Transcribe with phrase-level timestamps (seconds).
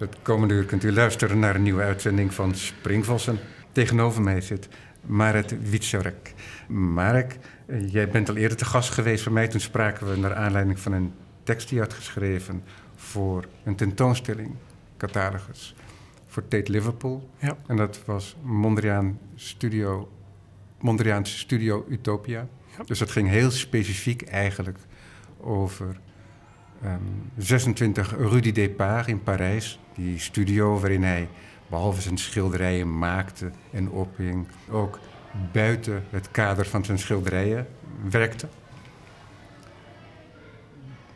[0.00, 3.38] Het komende uur kunt u luisteren naar een nieuwe uitzending van Springvossen.
[3.72, 4.68] Tegenover mij zit
[5.06, 6.34] Marek Wieczorek.
[6.68, 7.38] Marek,
[7.86, 9.48] jij bent al eerder te gast geweest bij mij.
[9.48, 12.62] Toen spraken we naar aanleiding van een tekst die je had geschreven
[12.94, 14.54] voor een tentoonstelling,
[14.96, 15.74] catalogus,
[16.26, 17.30] voor Tate Liverpool.
[17.38, 17.56] Ja.
[17.66, 20.12] En dat was Mondriaan Studio,
[20.78, 22.46] Mondriaanse Studio Utopia.
[22.76, 22.84] Ja.
[22.84, 24.78] Dus dat ging heel specifiek eigenlijk
[25.40, 26.00] over
[26.82, 26.94] ehm,
[27.36, 29.78] 26 Rue du Départ in Parijs.
[29.94, 31.28] Die studio waarin hij,
[31.68, 34.98] behalve zijn schilderijen maakte en ophing, ook
[35.52, 37.66] buiten het kader van zijn schilderijen
[38.10, 38.48] werkte.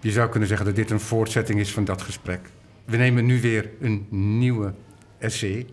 [0.01, 2.41] Je zou kunnen zeggen dat dit een voortzetting is van dat gesprek.
[2.85, 4.07] We nemen nu weer een
[4.39, 4.75] nieuwe
[5.19, 5.67] essay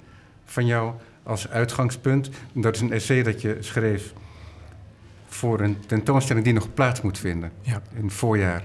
[0.46, 2.30] van jou als uitgangspunt.
[2.54, 4.14] Dat is een essay dat je schreef
[5.28, 7.82] voor een tentoonstelling die nog plaats moet vinden Ja.
[7.96, 8.64] in het voorjaar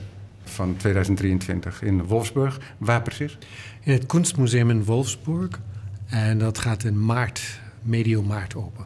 [0.51, 2.61] van 2023 in Wolfsburg.
[2.79, 3.39] Waar precies?
[3.83, 5.61] In het Kunstmuseum in Wolfsburg.
[6.07, 8.85] En dat gaat in maart, medio maart open.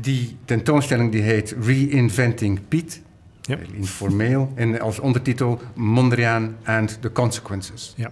[0.00, 3.02] Die tentoonstelling die heet Reinventing Piet.
[3.40, 3.56] Ja.
[3.56, 4.52] Heel informeel.
[4.54, 7.94] En als ondertitel Mondriaan and the Consequences.
[7.96, 8.10] Ja.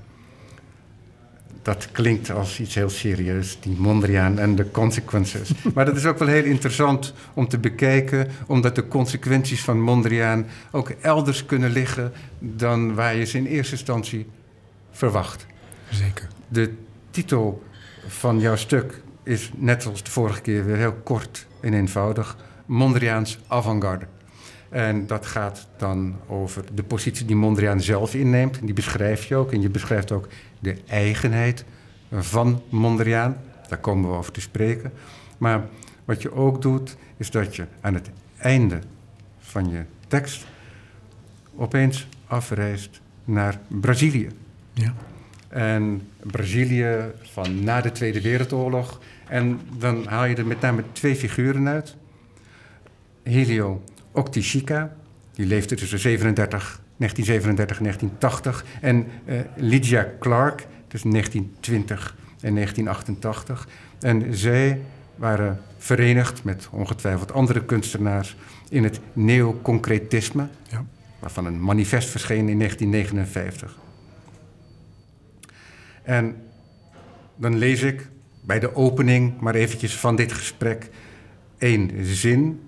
[1.62, 5.50] Dat klinkt als iets heel serieus, die Mondriaan en de consequences.
[5.74, 10.46] maar dat is ook wel heel interessant om te bekijken, omdat de consequenties van Mondriaan
[10.70, 14.26] ook elders kunnen liggen dan waar je ze in eerste instantie
[14.90, 15.46] verwacht.
[15.90, 16.28] Zeker.
[16.48, 16.72] De
[17.10, 17.62] titel
[18.06, 23.38] van jouw stuk is net als de vorige keer weer heel kort en eenvoudig: Mondriaans
[23.46, 24.06] avant-garde.
[24.70, 28.58] En dat gaat dan over de positie die Mondriaan zelf inneemt.
[28.58, 29.52] En die beschrijf je ook.
[29.52, 31.64] En je beschrijft ook de eigenheid
[32.12, 33.36] van Mondriaan.
[33.68, 34.92] Daar komen we over te spreken.
[35.38, 35.66] Maar
[36.04, 38.78] wat je ook doet, is dat je aan het einde
[39.38, 40.46] van je tekst
[41.56, 44.28] opeens afreist naar Brazilië.
[44.72, 44.94] Ja.
[45.48, 49.00] En Brazilië van na de Tweede Wereldoorlog.
[49.28, 51.96] En dan haal je er met name twee figuren uit.
[53.22, 53.82] Helio
[54.12, 54.96] Octichica,
[55.32, 58.64] die leefde tussen 37, 1937 en 1980.
[58.80, 63.68] En eh, Lydia Clark, tussen 1920 en 1988.
[64.00, 64.80] En zij
[65.16, 68.36] waren verenigd met ongetwijfeld andere kunstenaars
[68.68, 70.84] in het neoconcretisme, Ja.
[71.18, 73.78] waarvan een manifest verscheen in 1959.
[76.02, 76.36] En
[77.36, 78.08] dan lees ik
[78.40, 80.90] bij de opening maar eventjes van dit gesprek
[81.58, 82.60] één zin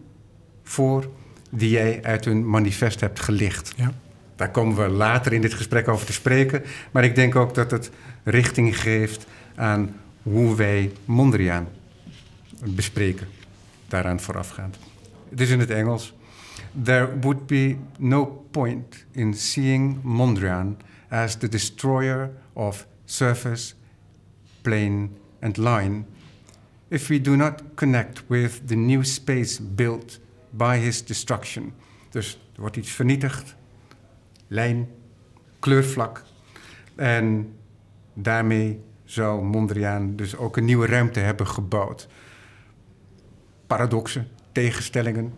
[0.62, 1.10] voor
[1.54, 3.72] die jij uit hun manifest hebt gelicht.
[3.76, 3.92] Ja.
[4.36, 6.62] Daar komen we later in dit gesprek over te spreken.
[6.90, 7.90] Maar ik denk ook dat het
[8.22, 11.68] richting geeft aan hoe wij Mondriaan
[12.64, 13.26] bespreken.
[13.88, 14.78] Daaraan voorafgaand.
[15.30, 16.14] Het is in het Engels.
[16.82, 20.76] There would be no point in seeing Mondriaan
[21.08, 23.74] as the destroyer of surface,
[24.62, 25.08] plane
[25.40, 26.04] and line
[26.92, 30.20] if we do not connect with the new space built
[30.52, 31.72] by his destruction.
[32.10, 33.54] Dus er wordt iets vernietigd,
[34.46, 34.88] lijn,
[35.58, 36.24] kleurvlak.
[36.94, 37.54] En
[38.14, 42.08] daarmee zou Mondriaan dus ook een nieuwe ruimte hebben gebouwd.
[43.66, 45.34] Paradoxen, tegenstellingen,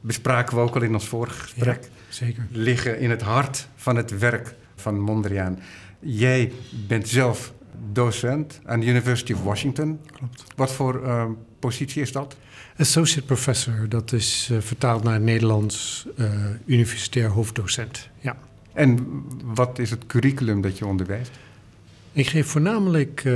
[0.00, 2.46] bespraken we ook al in ons vorige gesprek, Zeker.
[2.50, 5.58] liggen in het hart van het werk van Mondriaan.
[5.98, 6.52] Jij
[6.86, 7.52] bent zelf
[7.92, 10.00] docent aan de University of Washington.
[10.12, 10.44] Klopt.
[10.56, 11.24] Wat voor eh,
[11.58, 12.36] positie is dat?
[12.78, 16.30] Associate professor, dat is eh, vertaald naar Nederlands eh,
[16.66, 18.08] universitair hoofddocent.
[18.20, 18.36] Ja.
[18.72, 19.06] En
[19.44, 21.30] wat is het curriculum dat je onderwijst?
[22.12, 23.28] Ik geef voornamelijk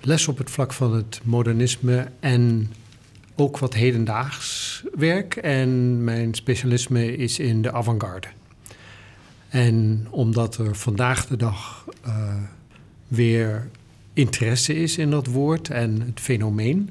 [0.00, 2.72] les op het vlak van het modernisme en
[3.34, 5.36] ook wat hedendaags werk.
[5.36, 8.26] En mijn specialisme is in de avant-garde.
[9.48, 11.84] En omdat er vandaag de dag
[13.14, 13.68] weer
[14.12, 16.90] interesse is in dat woord en het fenomeen,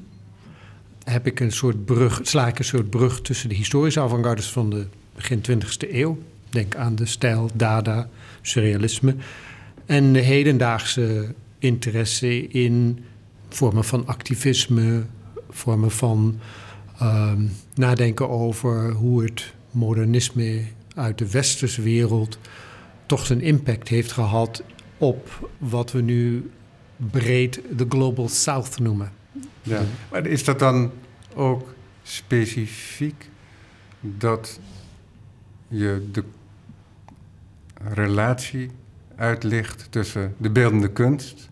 [1.04, 4.70] heb ik een soort brug, sla ik een soort brug tussen de historische avant-gardes van
[4.70, 6.18] de begin 20e eeuw.
[6.50, 8.08] Denk aan de stijl Dada,
[8.42, 9.14] surrealisme.
[9.86, 13.04] En de hedendaagse interesse in
[13.48, 15.02] vormen van activisme,
[15.50, 16.38] vormen van
[16.98, 17.42] ehm,
[17.74, 20.62] nadenken over hoe het modernisme
[20.94, 22.38] uit de westerse wereld
[23.06, 24.62] toch zijn impact heeft gehad
[25.02, 26.50] op wat we nu
[26.96, 29.12] breed de Global South noemen.
[29.62, 29.82] Ja.
[30.10, 30.90] Maar is dat dan
[31.34, 33.28] ook specifiek
[34.00, 34.60] dat
[35.68, 36.24] je de
[37.74, 38.70] relatie
[39.16, 41.50] uitlicht tussen de beeldende kunst,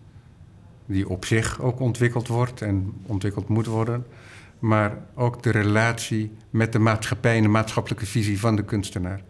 [0.85, 4.05] die op zich ook ontwikkeld wordt en ontwikkeld moet worden,
[4.59, 9.21] maar ook de relatie met de maatschappij en de maatschappelijke visie van de kunstenaar?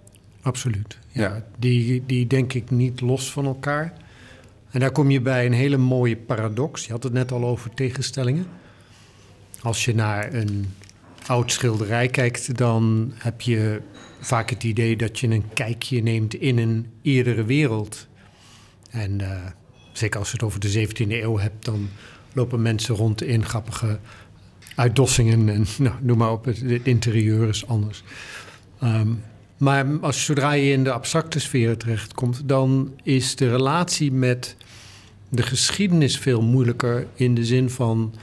[0.41, 0.97] Absoluut.
[1.07, 1.45] Ja, Ja.
[1.59, 3.93] Die, die denk ik niet los van elkaar.
[4.71, 6.85] En daar kom je bij een hele mooie paradox.
[6.85, 8.45] Je had het net al over tegenstellingen.
[9.61, 10.73] Als je naar een
[11.25, 13.81] oud schilderij kijkt, dan heb je
[14.19, 18.07] vaak het idee dat je een kijkje neemt in een eerdere wereld.
[18.89, 19.45] En uh,
[19.93, 21.89] zeker als je het over de 17e eeuw hebt, dan
[22.33, 23.99] lopen mensen rond in grappige
[24.75, 28.03] uitdossingen en nou, noem maar op, het, interieur is anders.
[28.83, 29.23] Um,
[29.61, 34.55] maar als, zodra je in de abstracte sfeer terechtkomt, dan is de relatie met
[35.29, 38.13] de geschiedenis veel moeilijker in de zin van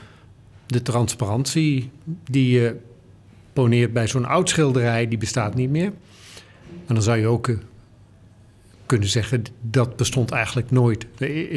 [0.65, 1.89] de transparantie
[2.29, 2.75] die je
[3.53, 5.91] poneert bij zo'n oud schilderij, die bestaat niet meer.
[6.85, 7.55] En dan zou je ook eh,
[8.85, 11.05] kunnen zeggen, dat bestond eigenlijk nooit.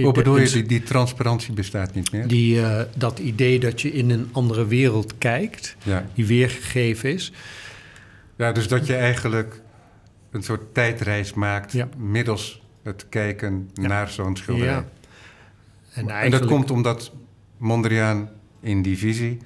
[0.02, 2.26] Hoe bedoel je, die, die transparantie bestaat niet meer?
[2.26, 6.06] Die, uh, dat idee dat je in een andere wereld kijkt, ja.
[6.14, 7.32] die weergegeven is.
[8.36, 9.61] Ja, dus dat je eigenlijk
[10.32, 11.88] een soort tijdreis maakt ja.
[11.96, 14.72] middels het kijken naar zo'n schilderij.
[14.72, 14.88] Ja.
[15.94, 17.12] En, en, dat komt omdat
[17.56, 18.30] Mondriaan
[18.60, 19.38] in die visie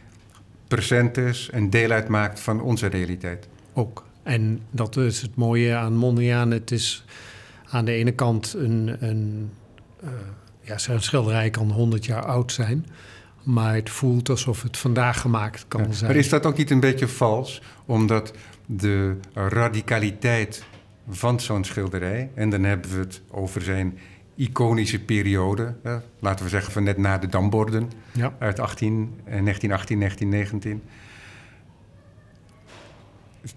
[0.68, 3.48] present is en deel uitmaakt van onze realiteit.
[3.72, 4.04] Ook.
[4.22, 6.50] En dat is het mooie aan Mondriaan.
[6.50, 7.04] Het is
[7.68, 9.50] aan de ene kant een, een,
[10.04, 10.10] uh,
[10.60, 12.86] ja, zijn schilderij kan 100 jaar oud zijn.
[13.42, 16.10] Maar het voelt alsof het vandaag gemaakt kan zijn.
[16.10, 17.62] Maar is dat ook niet een beetje vals?
[17.84, 18.32] Omdat
[18.66, 20.64] de radicaliteit
[21.08, 23.98] van zo'n schilderij, en dan hebben we het over zijn
[24.34, 28.34] iconische periode, hè, laten we zeggen van net na de damborden ja.
[28.38, 30.82] uit 18, 1918, 1919.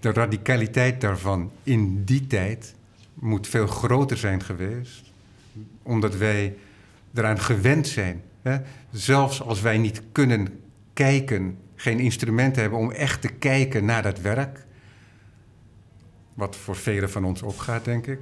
[0.00, 2.74] De radicaliteit daarvan in die tijd
[3.14, 5.12] moet veel groter zijn geweest,
[5.82, 6.56] omdat wij
[7.14, 8.22] eraan gewend zijn.
[8.42, 8.56] Hè?
[8.90, 10.48] Zelfs als wij niet kunnen
[10.92, 14.66] kijken, geen instrumenten hebben om echt te kijken naar dat werk,
[16.34, 18.18] wat voor velen van ons opgaat, denk ik.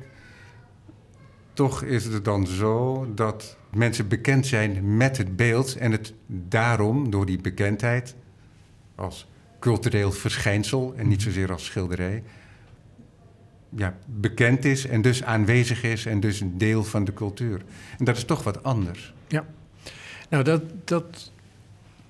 [1.53, 7.11] Toch is het dan zo dat mensen bekend zijn met het beeld en het daarom,
[7.11, 8.15] door die bekendheid,
[8.95, 9.29] als
[9.59, 12.23] cultureel verschijnsel en niet zozeer als schilderij,
[13.77, 17.63] ja, bekend is en dus aanwezig is en dus een deel van de cultuur.
[17.99, 19.15] En dat is toch wat anders.
[19.27, 19.47] Ja,
[20.29, 21.33] nou dat, dat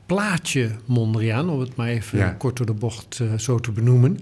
[0.07, 2.31] plaatje Mondriaan, om het maar even ja.
[2.31, 4.21] kort door de bocht uh, zo te benoemen,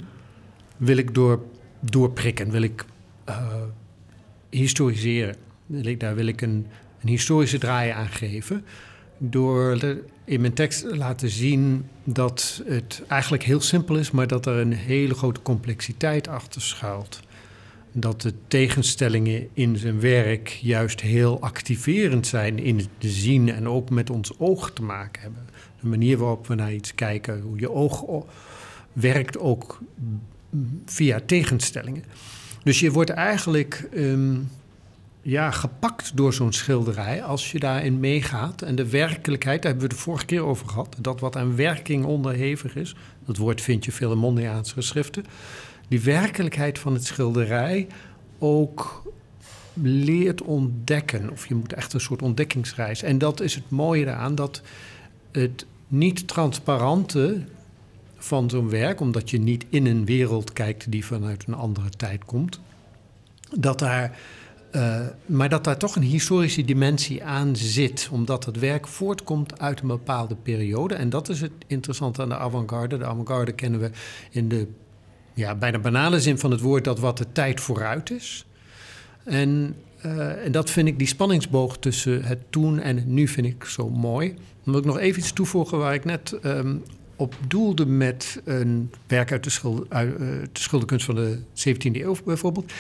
[0.77, 1.45] wil ik door,
[1.91, 2.85] doorprikken, wil ik
[3.29, 3.47] uh,
[4.51, 5.37] historiseren.
[5.99, 6.67] Daar wil ik een,
[7.01, 8.65] een historische draai aan geven.
[9.19, 9.79] Door
[10.25, 14.73] in mijn tekst laten zien dat het eigenlijk heel simpel is, maar dat er een
[14.73, 17.21] hele grote complexiteit achter schuilt
[18.01, 23.91] dat de tegenstellingen in zijn werk juist heel activerend zijn in het zien en ook
[23.91, 25.49] met ons oog te maken hebben.
[25.81, 28.25] De manier waarop we naar iets kijken, hoe je oog
[28.93, 29.79] werkt ook
[30.87, 32.05] via tegenstellingen.
[32.63, 34.49] Dus je wordt eigenlijk um,
[35.23, 38.63] ja, gepakt door zo'n schilderij als je daarin meegaat.
[38.63, 42.05] En de werkelijkheid, daar hebben we de vorige keer over gehad, dat wat aan werking
[42.05, 42.95] onderhevig is,
[43.25, 45.25] dat woord vind je veel in Mondriaanse geschriften
[45.89, 47.87] die werkelijkheid van het schilderij
[48.39, 49.13] ook
[49.83, 51.31] leert ontdekken.
[51.31, 53.03] Of je moet echt een soort ontdekkingsreis.
[53.03, 54.63] En dat is het mooie eraan, dat
[55.33, 57.45] het niet transparante
[58.27, 62.25] van zo'n werk, omdat je niet in een wereld kijkt die vanuit een andere tijd
[62.25, 62.61] komt,
[63.57, 64.19] dat daar,
[64.73, 69.81] uh, maar dat daar toch een historische dimensie aan zit, omdat het werk voortkomt uit
[69.81, 70.95] een bepaalde periode.
[70.95, 72.99] En dat is het interessante aan de avant-garde.
[72.99, 73.91] De avant-garde kennen we
[74.31, 74.67] in de
[75.35, 78.47] ja, bij de banale zin van het woord dat wat de tijd vooruit is.
[79.25, 83.47] En, uh, en dat vind ik, die spanningsboog tussen het toen en het nu vind
[83.47, 84.29] ik zo mooi.
[84.29, 86.83] Dan wil ik nog even iets toevoegen waar ik net um,
[87.17, 91.77] op doelde met een werk uit de, schilder, uit, uh, de schilderkunst van de 17e
[91.93, 92.73] eeuw bijvoorbeeld.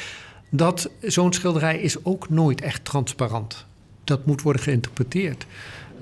[0.50, 3.66] Dat zo'n schilderij is ook nooit echt transparant.
[4.04, 5.46] Dat moet worden geïnterpreteerd.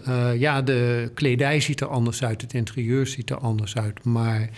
[0.09, 4.05] Uh, ja, de kledij ziet er anders uit, het interieur ziet er anders uit.
[4.05, 4.51] Maar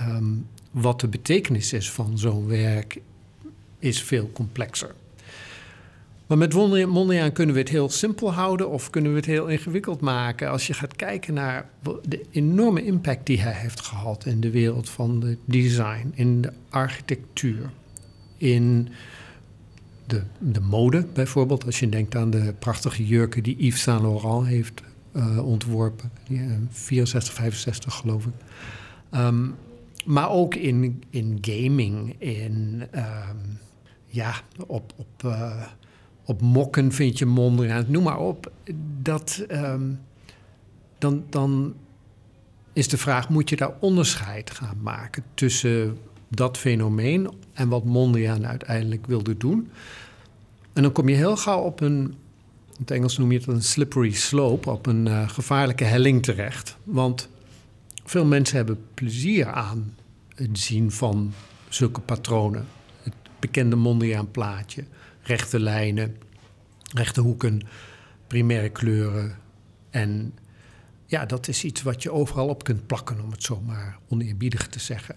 [0.00, 3.00] um, wat de betekenis is van zo'n werk,
[3.78, 4.94] is veel complexer.
[6.26, 6.54] Maar met
[6.86, 10.50] Mondriaan kunnen we het heel simpel houden of kunnen we het heel ingewikkeld maken.
[10.50, 11.68] Als je gaat kijken naar
[12.02, 16.52] de enorme impact die hij heeft gehad in de wereld van de design, in de
[16.70, 17.70] architectuur,
[18.36, 18.88] in
[20.06, 21.64] de, de mode bijvoorbeeld.
[21.66, 26.38] Als je denkt aan de prachtige jurken die Yves Saint Laurent heeft uh, ontworpen, die,
[26.38, 28.32] uh, 64, 65 geloof ik.
[29.10, 29.54] Um,
[30.04, 33.58] maar ook in, in gaming, in, um,
[34.06, 34.34] ja,
[34.66, 35.62] op, op, uh,
[36.24, 38.52] op mokken vind je Mondriaan, noem maar op.
[39.02, 40.00] Dat, um,
[40.98, 41.74] dan, dan
[42.72, 48.46] is de vraag, moet je daar onderscheid gaan maken tussen dat fenomeen en wat Mondriaan
[48.46, 49.70] uiteindelijk wilde doen?
[50.72, 52.14] En dan kom je heel gauw op een
[52.74, 56.76] in het Engels noem je het een slippery slope, op een uh, gevaarlijke helling terecht.
[56.84, 57.28] Want
[58.04, 59.94] veel mensen hebben plezier aan
[60.34, 61.32] het zien van
[61.68, 62.66] zulke patronen.
[63.02, 64.84] Het bekende Mondriaan plaatje,
[65.24, 66.16] rechte lijnen,
[66.94, 67.62] rechte hoeken,
[68.26, 69.36] primaire kleuren.
[69.90, 70.34] En
[71.06, 74.68] ja, dat is iets wat je overal op kunt plakken, om het zo maar oneerbiedig
[74.68, 75.16] te zeggen.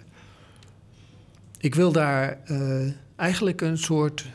[1.60, 4.26] Ik wil daar uh, eigenlijk een soort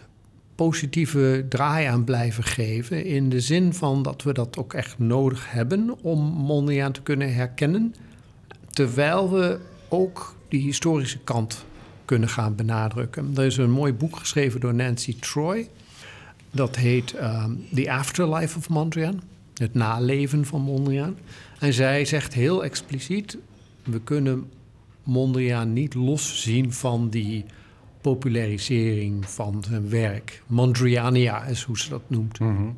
[0.55, 3.05] positieve draai aan blijven geven.
[3.05, 7.35] In de zin van dat we dat ook echt nodig hebben om Mondriaan te kunnen
[7.35, 7.95] herkennen.
[8.71, 11.65] Terwijl we ook die historische kant
[12.13, 13.33] kunnen gaan benadrukken.
[13.37, 15.69] Er is een mooi boek geschreven door Nancy Troy.
[16.51, 19.23] Dat heet um, The Afterlife of Mondriaan.
[19.55, 21.17] Het naleven van Mondriaan.
[21.59, 23.39] En zij zegt heel expliciet:
[23.85, 24.51] we kunnen
[25.03, 27.45] Mondriaan niet loszien van die
[28.01, 30.43] popularisering van zijn werk.
[30.47, 32.39] Mondriania is hoe ze dat noemt.
[32.39, 32.69] Mhm.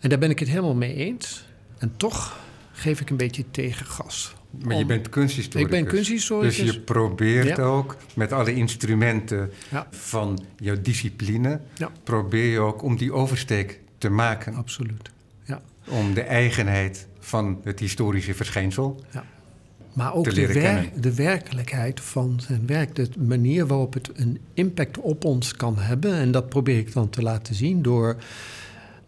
[0.00, 1.46] En daar ben ik het helemaal mee eens.
[1.78, 2.38] En toch
[2.72, 4.34] geef ik een beetje tegengas.
[4.64, 5.76] Maar je bent kunsthistoricus.
[5.78, 6.56] Ik ben kunsthistoricus.
[6.56, 7.62] Dus je probeert Ja.
[7.62, 9.86] ook met alle instrumenten Ja.
[9.90, 11.60] van jouw discipline...
[11.74, 11.90] Ja.
[12.04, 14.54] probeer je ook om die oversteek te maken.
[14.54, 15.10] Absoluut.
[15.44, 15.62] Ja.
[15.88, 19.00] Om de eigenheid van het historische verschijnsel...
[19.92, 21.00] Maar ook te de, leren wer- kennen.
[21.02, 22.94] de werkelijkheid van zijn werk.
[22.94, 26.14] De manier waarop het een impact op ons kan hebben.
[26.14, 28.16] En dat probeer ik dan te laten zien door...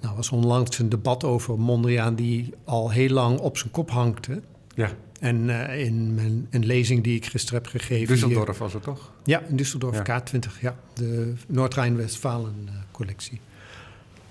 [0.00, 2.14] Nou, was onlangs een debat over Mondriaan...
[2.14, 4.26] die al heel lang op zijn kop hangt.
[4.26, 4.34] hè.
[4.74, 8.14] Ja, En eh, in mijn, een lezing die ik gisteren heb gegeven...
[8.28, 9.12] hier- Düsseldorf was het toch?
[9.24, 10.22] Ja, in Düsseldorf Ja.
[10.22, 10.76] K20, ja.
[10.94, 13.40] De Noord-Rijn-Westfalen-collectie.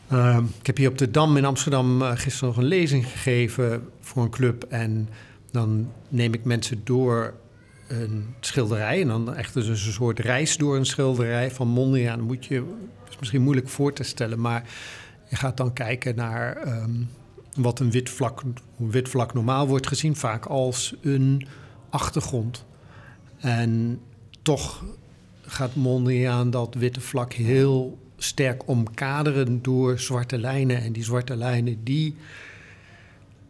[0.09, 3.87] Ehm, ik heb hier op de Dam in Amsterdam eh, gisteren nog een lezing gegeven
[3.99, 4.63] voor een club.
[4.69, 5.09] En
[5.51, 7.33] dan neem ik mensen door
[7.87, 9.01] een schilderij.
[9.01, 12.21] En dan echt dus een soort reis door een schilderij van Mondriaan.
[12.21, 12.55] Moet je,
[13.03, 14.63] dat is misschien moeilijk voor te stellen, maar
[15.29, 16.91] je gaat dan kijken naar ehm,
[17.55, 18.41] wat een wit vlak,
[18.79, 20.15] een wit vlak normaal wordt gezien.
[20.15, 21.47] Vaak als een
[21.89, 22.65] achtergrond.
[23.37, 23.99] En
[24.41, 24.83] toch
[25.41, 30.81] gaat Mondriaan dat witte vlak heel sterk omkaderen door zwarte lijnen.
[30.81, 32.15] En die zwarte lijnen, die,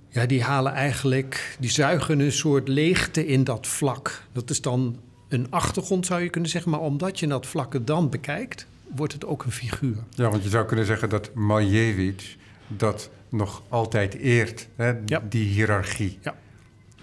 [0.09, 4.23] ja, die halen eigenlijk, die zuigen een soort leegte in dat vlak.
[4.31, 6.71] Dat is dan een achtergrond, zou je kunnen zeggen.
[6.71, 9.97] Maar omdat je dat vlakke dan bekijkt, wordt het ook een figuur.
[10.09, 12.35] Ja, want je zou kunnen zeggen dat Malevich
[12.67, 15.21] dat nog altijd eert, hè, Ja.
[15.29, 16.35] die hiërarchie Ja,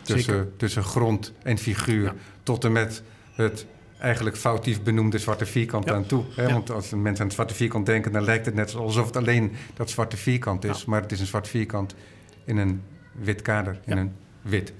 [0.02, 0.56] tussen, zeker.
[0.56, 2.14] tussen grond en figuur, Ja.
[2.42, 3.02] tot en met
[3.34, 3.66] het
[3.98, 6.24] eigenlijk foutief benoemde zwarte vierkant aan toe.
[6.36, 6.52] Hè?
[6.52, 9.16] Want als een mens aan het zwarte vierkant denken, dan lijkt het net alsof het
[9.16, 11.94] alleen dat zwarte vierkant is, maar het is een zwart vierkant
[12.44, 14.12] in een wit kader, in een
[14.42, 14.72] wit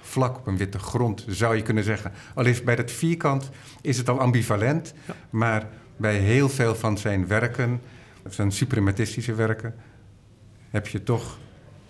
[0.00, 2.12] vlak op een witte grond, zou je kunnen zeggen.
[2.34, 4.94] Al is bij dat vierkant is het al ambivalent,
[5.30, 7.80] maar bij heel veel van zijn werken,
[8.28, 9.74] zijn suprematistische werken,
[10.72, 11.38] heb je toch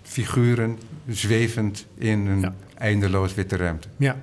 [0.02, 2.54] figuren zwevend in een Ja.
[2.78, 3.88] eindeloos witte ruimte.
[3.96, 4.22] Ja.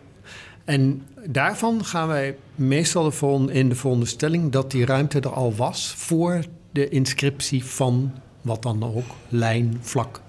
[0.65, 5.93] En daarvan gaan wij meestal ervan in de veronderstelling dat die ruimte er al was
[5.97, 8.11] voor de inscriptie van
[8.41, 10.21] wat dan ook lijn, vlak.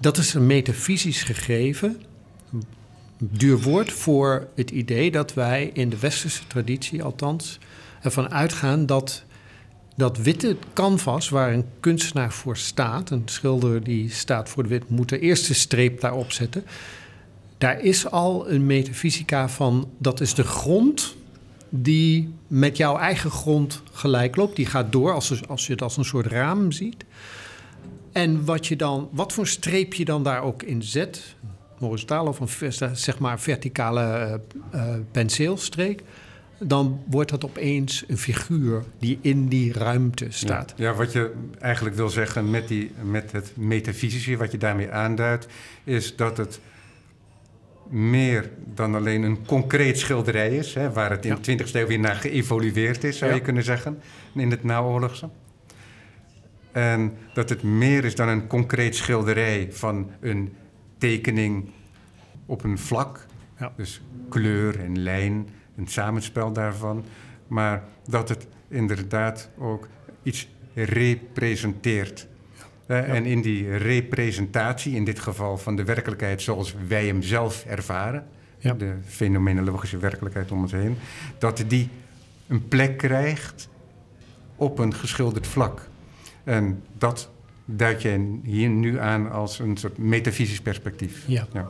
[0.00, 2.00] Dat is een metafysisch gegeven,
[3.18, 7.58] duur woord voor het idee dat wij in de westerse traditie althans
[8.02, 9.24] ervan uitgaan dat
[9.96, 14.88] dat witte canvas waar een kunstenaar voor staat, een schilder die staat voor de wit,
[14.88, 16.64] moet de eerste streep daarop zetten.
[17.58, 21.16] Daar is al een metafysica van, dat is de grond
[21.68, 24.56] die met jouw eigen grond gelijk loopt.
[24.56, 27.04] Die gaat door als, als je het als een soort raam ziet.
[28.12, 31.34] En wat, je dan, wat voor streep je dan daar ook in zet,
[31.78, 36.02] horizontaal of een zeg maar verticale eh, penseelstreek,
[36.58, 40.74] dan wordt dat opeens een figuur die in die ruimte staat.
[40.76, 44.90] Ja, ja, wat je eigenlijk wil zeggen met, die, met het metafysische, wat je daarmee
[44.90, 45.46] aanduidt,
[45.84, 46.60] is dat het
[47.88, 51.36] meer dan alleen een concreet schilderij is, hè, waar het in Ja.
[51.36, 53.36] de 20e eeuw weer naar geëvolueerd is, zou Ja.
[53.36, 53.98] je kunnen zeggen,
[54.34, 55.28] in het naoorlogse.
[56.72, 60.52] En dat het meer is dan een concreet schilderij van een
[60.98, 61.68] tekening
[62.46, 63.26] op een vlak,
[63.58, 63.72] Ja.
[63.76, 67.04] dus kleur en lijn, een samenspel daarvan,
[67.46, 69.88] maar dat het inderdaad ook
[70.22, 72.26] iets representeert.
[72.86, 78.26] En in die representatie, in dit geval van de werkelijkheid zoals wij hem zelf ervaren,
[78.58, 78.72] Ja.
[78.74, 80.96] de fenomenologische werkelijkheid om ons heen,
[81.38, 81.88] dat die
[82.46, 83.68] een plek krijgt
[84.56, 85.88] op een geschilderd vlak.
[86.44, 87.30] En dat
[87.64, 91.24] duid je hier nu aan als een soort metafysisch perspectief.
[91.26, 91.46] Ja.
[91.52, 91.68] Ja.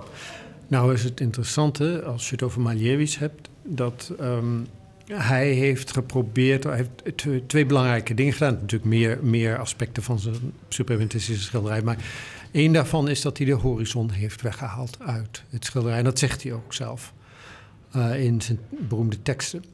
[0.68, 4.60] Nou is het interessante, als je het over Malevich hebt, dat ehm,
[5.06, 8.52] Hij heeft geprobeerd, hij heeft twee belangrijke dingen gedaan.
[8.52, 11.82] Natuurlijk meer, meer aspecten van zijn suprematistische schilderij.
[11.82, 11.96] Maar
[12.50, 15.98] één daarvan is dat hij de horizon heeft weggehaald uit het schilderij.
[15.98, 17.12] En dat zegt hij ook zelf
[17.90, 19.64] eh, in zijn beroemde teksten.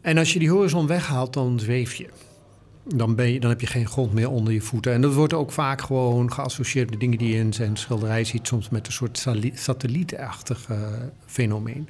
[0.00, 2.08] En als je die horizon weghaalt, dan zweef je.
[2.94, 4.92] Dan, ben je, dan heb je geen grond meer onder je voeten.
[4.92, 8.68] En dat wordt ook vaak gewoon geassocieerd met dingen die in zijn schilderij ziet, soms
[8.68, 10.78] met een soort satellietachtig eh,
[11.26, 11.88] fenomeen.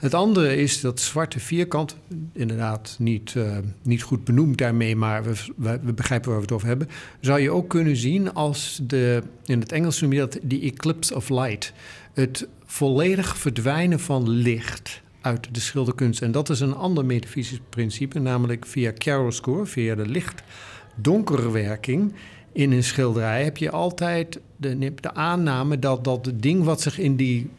[0.00, 1.96] Het andere is dat zwarte vierkant,
[2.32, 6.66] inderdaad niet, eh, niet goed benoemd daarmee, maar we, we, begrijpen waar we het over
[6.68, 6.88] hebben.
[7.20, 11.14] Zou je ook kunnen zien als de, in het Engels noem je dat de eclipse
[11.14, 11.72] of light.
[12.12, 16.22] Het volledig verdwijnen van licht uit de schilderkunst.
[16.22, 22.14] En dat is een ander metafysisch principe, namelijk via chiaroscuro, via de licht-donkere werking.
[22.52, 27.16] In een schilderij heb je altijd de, de aanname dat dat ding wat zich in
[27.16, 27.50] die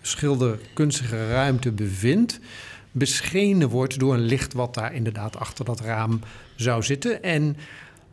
[0.00, 2.40] schilderkunstige ruimte bevindt,
[2.92, 6.20] beschenen wordt door een licht wat daar inderdaad achter dat raam
[6.56, 7.22] zou zitten.
[7.22, 7.56] En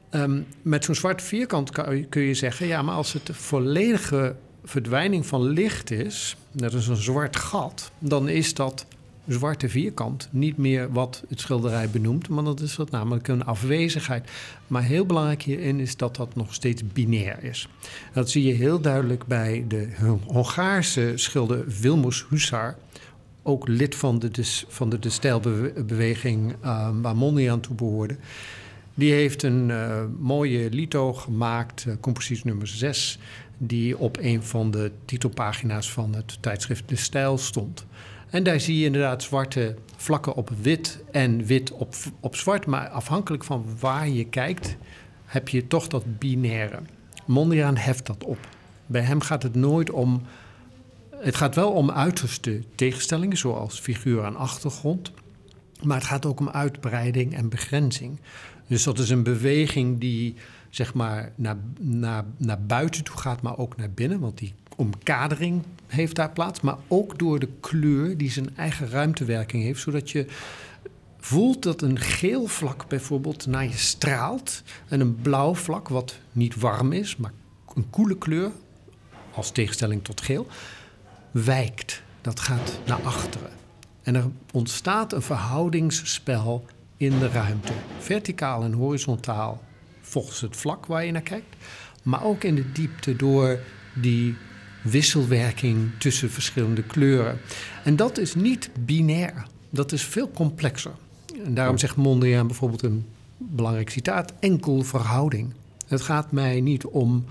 [0.09, 1.71] ehm, met zo'n zwart vierkant
[2.09, 6.95] kun je zeggen, ja, maar als het volledige verdwijning van licht is, net als een
[6.95, 8.85] zwart gat, dan is dat
[9.27, 14.29] zwarte vierkant niet meer wat het schilderij benoemt, maar dat is dat namelijk een afwezigheid.
[14.67, 17.69] Maar heel belangrijk hierin is dat dat nog steeds binair is.
[18.13, 19.89] Dat zie je heel duidelijk bij de
[20.25, 22.77] Hongaarse schilder Wilmus Hussar,
[23.43, 28.17] ook lid van de, van de, de stijlbeweging uh, waar Mondriaan toe behoorde.
[28.97, 33.19] Die heeft een eh, mooie lito gemaakt, eh, compositie nummer 6,
[33.57, 37.85] die op een van de titelpagina's van het tijdschrift De Stijl stond.
[38.29, 42.65] En daar zie je inderdaad zwarte vlakken op wit en wit op, op zwart.
[42.65, 44.75] Maar afhankelijk van waar je kijkt,
[45.25, 46.79] heb je toch dat binaire.
[47.25, 48.37] Mondriaan heft dat op.
[48.85, 50.21] Bij hem gaat het nooit om.
[51.09, 55.11] Het gaat wel om uiterste tegenstellingen, zoals figuur en achtergrond.
[55.83, 58.19] Maar het gaat ook om uitbreiding en begrenzing.
[58.67, 60.35] Dus dat is een beweging die
[60.69, 64.19] zeg maar naar, naar, naar buiten toe gaat, maar ook naar binnen.
[64.19, 66.61] Want die omkadering heeft daar plaats.
[66.61, 69.81] Maar ook door de kleur die zijn eigen ruimtewerking heeft.
[69.81, 70.25] Zodat je
[71.19, 74.63] voelt dat een geel vlak bijvoorbeeld naar je straalt.
[74.87, 77.31] En een blauw vlak, wat niet warm is, maar
[77.75, 78.51] een koele kleur,
[79.33, 80.47] als tegenstelling tot geel,
[81.31, 82.03] wijkt.
[82.21, 83.49] Dat gaat naar achteren.
[84.01, 86.65] En er ontstaat een verhoudingsspel
[86.97, 87.73] in de ruimte.
[87.99, 89.63] Verticaal en horizontaal
[90.01, 91.55] volgens het vlak waar je naar kijkt.
[92.03, 93.59] Maar ook in de diepte door
[93.93, 94.35] die
[94.85, 97.37] wisselwerking tussen verschillende kleuren.
[97.83, 99.47] En dat is niet binair.
[99.69, 100.91] Dat is veel complexer.
[101.45, 103.05] En daarom zegt Mondriaan bijvoorbeeld een
[103.37, 105.53] belangrijk citaat: enkel verhouding.
[105.87, 107.25] Het gaat mij niet om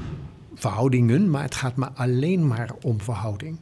[0.54, 3.56] verhoudingen, maar het gaat me alleen maar om verhouding.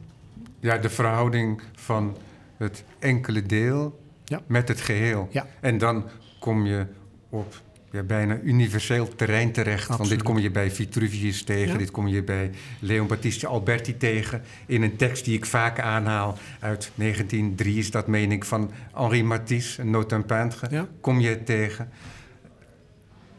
[0.59, 2.17] Ja, de verhouding van
[2.57, 4.41] het enkele deel Ja.
[4.47, 5.29] met het geheel.
[5.31, 5.47] Ja.
[5.59, 6.03] En dan
[6.39, 6.85] kom je
[7.29, 7.61] op
[7.93, 9.87] ja, bijna universeel terrein terecht.
[9.87, 11.77] Want dit kom je bij Vitruvius tegen, Ja.
[11.77, 14.41] dit kom je bij Leon Battista Alberti tegen.
[14.65, 19.23] In een tekst die ik vaak aanhaal uit 1903 is dat, meen ik, van Henri
[19.23, 20.87] Matisse, een un peintre, Ja.
[21.01, 21.89] kom je het tegen.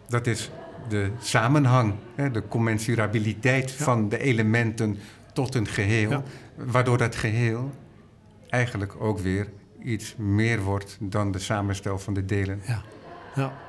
[0.09, 0.51] Dat is
[0.89, 4.99] de samenhang, hè, de commensurabiliteit van de elementen
[5.33, 6.23] tot een geheel.
[6.57, 7.71] Waardoor dat geheel
[8.49, 9.49] eigenlijk ook weer
[9.83, 12.61] iets meer wordt dan de samenstel van de delen.
[12.67, 12.83] Ja.
[13.35, 13.64] ja.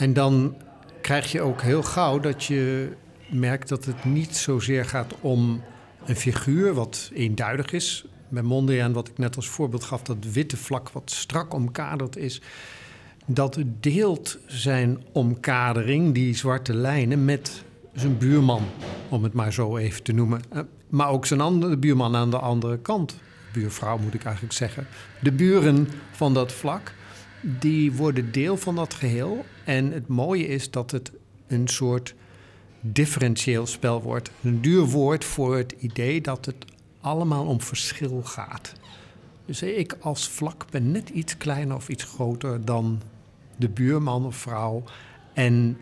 [0.00, 0.56] En dan
[1.00, 2.92] krijg je ook heel gauw dat je
[3.28, 5.62] merkt dat het niet zozeer gaat om
[6.04, 8.04] een figuur wat eenduidig is.
[8.28, 12.40] Bij Mondriaan, wat ik net als voorbeeld gaf, dat witte vlak wat strak omkaderd is.
[13.26, 18.62] Dat deelt zijn omkadering, die zwarte lijnen, met zijn buurman,
[19.08, 20.40] om het maar zo even te noemen.
[20.50, 23.16] Eh, Maar ook zijn andere buurman aan de andere kant.
[23.52, 24.86] Buurvrouw moet ik eigenlijk zeggen.
[25.20, 26.94] De buren van dat vlak,
[27.40, 29.44] die worden deel van dat geheel.
[29.70, 31.12] En het mooie is dat het
[31.46, 32.14] een soort
[32.80, 34.30] differentieel spel wordt.
[34.42, 36.64] Een duur woord voor het idee dat het
[37.00, 38.72] allemaal om verschil gaat.
[39.46, 43.00] Dus ik als vlak ben net iets kleiner of iets groter dan
[43.56, 44.82] de buurman of vrouw.
[45.34, 45.78] En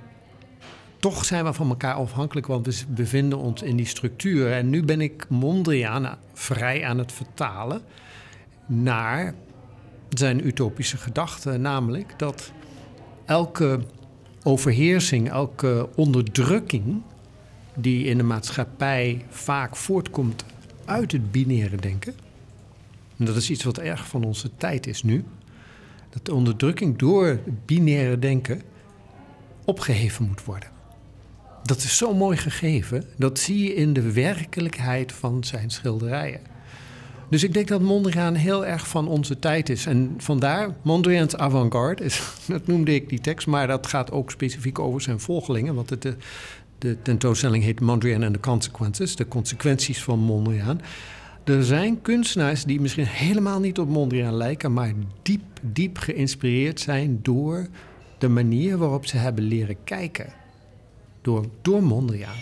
[0.99, 4.53] toch zijn we van elkaar afhankelijk, want we bevinden ons in die structuur.
[4.53, 7.83] En nu ben ik Mondriaan vrij aan het vertalen
[8.67, 9.35] naar
[10.09, 12.53] zijn utopische gedachte, namelijk dat
[13.29, 13.81] elke
[14.43, 17.03] overheersing, elke onderdrukking
[17.75, 20.45] die in de maatschappij vaak voortkomt
[20.85, 22.15] uit het binaire denken,
[23.17, 25.25] en dat is iets wat erg van onze tijd is nu,
[26.11, 28.63] dat de onderdrukking door het binaire denken
[29.65, 30.69] opgeheven moet worden.
[31.63, 36.41] Dat is zo mooi gegeven, dat zie je in de werkelijkheid van zijn schilderijen.
[37.29, 39.87] Dus ik denk dat Mondriaan heel erg van onze tijd is.
[39.87, 42.11] En vandaar, Mondriaan's avant-garde,
[42.47, 43.47] dat noemde ik die tekst...
[43.47, 45.75] maar dat gaat ook specifiek over zijn volgelingen.
[45.75, 46.17] Want het, de,
[46.79, 49.17] de tentoonstelling heet Mondriaan and the Consequences...
[49.17, 50.81] de consequenties van Mondriaan.
[51.45, 54.73] Er zijn kunstenaars die misschien helemaal niet op Mondriaan lijken...
[54.73, 57.67] maar diep, diep geïnspireerd zijn door
[58.19, 60.33] de manier waarop ze hebben leren kijken.
[61.23, 62.37] Door, door Mondriaan.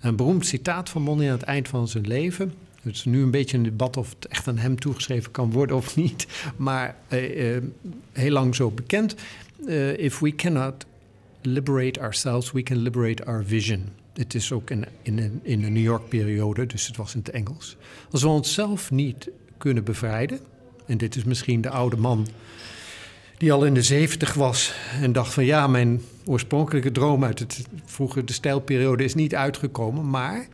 [0.00, 2.52] Een beroemd citaat van Mondriaan aan het eind van zijn leven.
[2.86, 5.76] Het is nu een beetje een debat of het echt aan hem toegeschreven kan worden
[5.76, 6.26] of niet.
[6.56, 7.62] Maar uh, uh,
[8.12, 9.14] heel lang zo bekend.
[9.66, 10.86] Uh, if we cannot
[11.42, 13.88] liberate ourselves, we can liberate our vision.
[14.12, 17.76] Het is ook in, in, de New York-periode, dus het was in het Engels.
[18.10, 20.40] Als we onszelf niet kunnen bevrijden,
[20.86, 22.26] en dit is misschien de oude man
[23.38, 27.66] die al in de zeventig was en dacht van ja, mijn oorspronkelijke droom uit het
[27.84, 30.46] vroeger de stijlperiode is niet uitgekomen, maar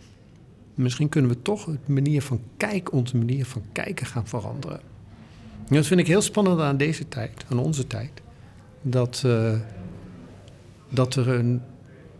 [0.82, 4.80] misschien kunnen we toch het manier van kijken, onze manier van kijken gaan veranderen.
[5.68, 8.10] En dat vind ik heel spannend aan deze tijd, aan onze tijd.
[8.82, 9.52] Dat, uh,
[10.88, 11.62] dat er een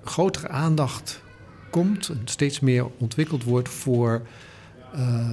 [0.05, 1.23] grotere aandacht
[1.71, 4.23] komt steeds meer ontwikkeld wordt voor,
[4.97, 5.31] uh,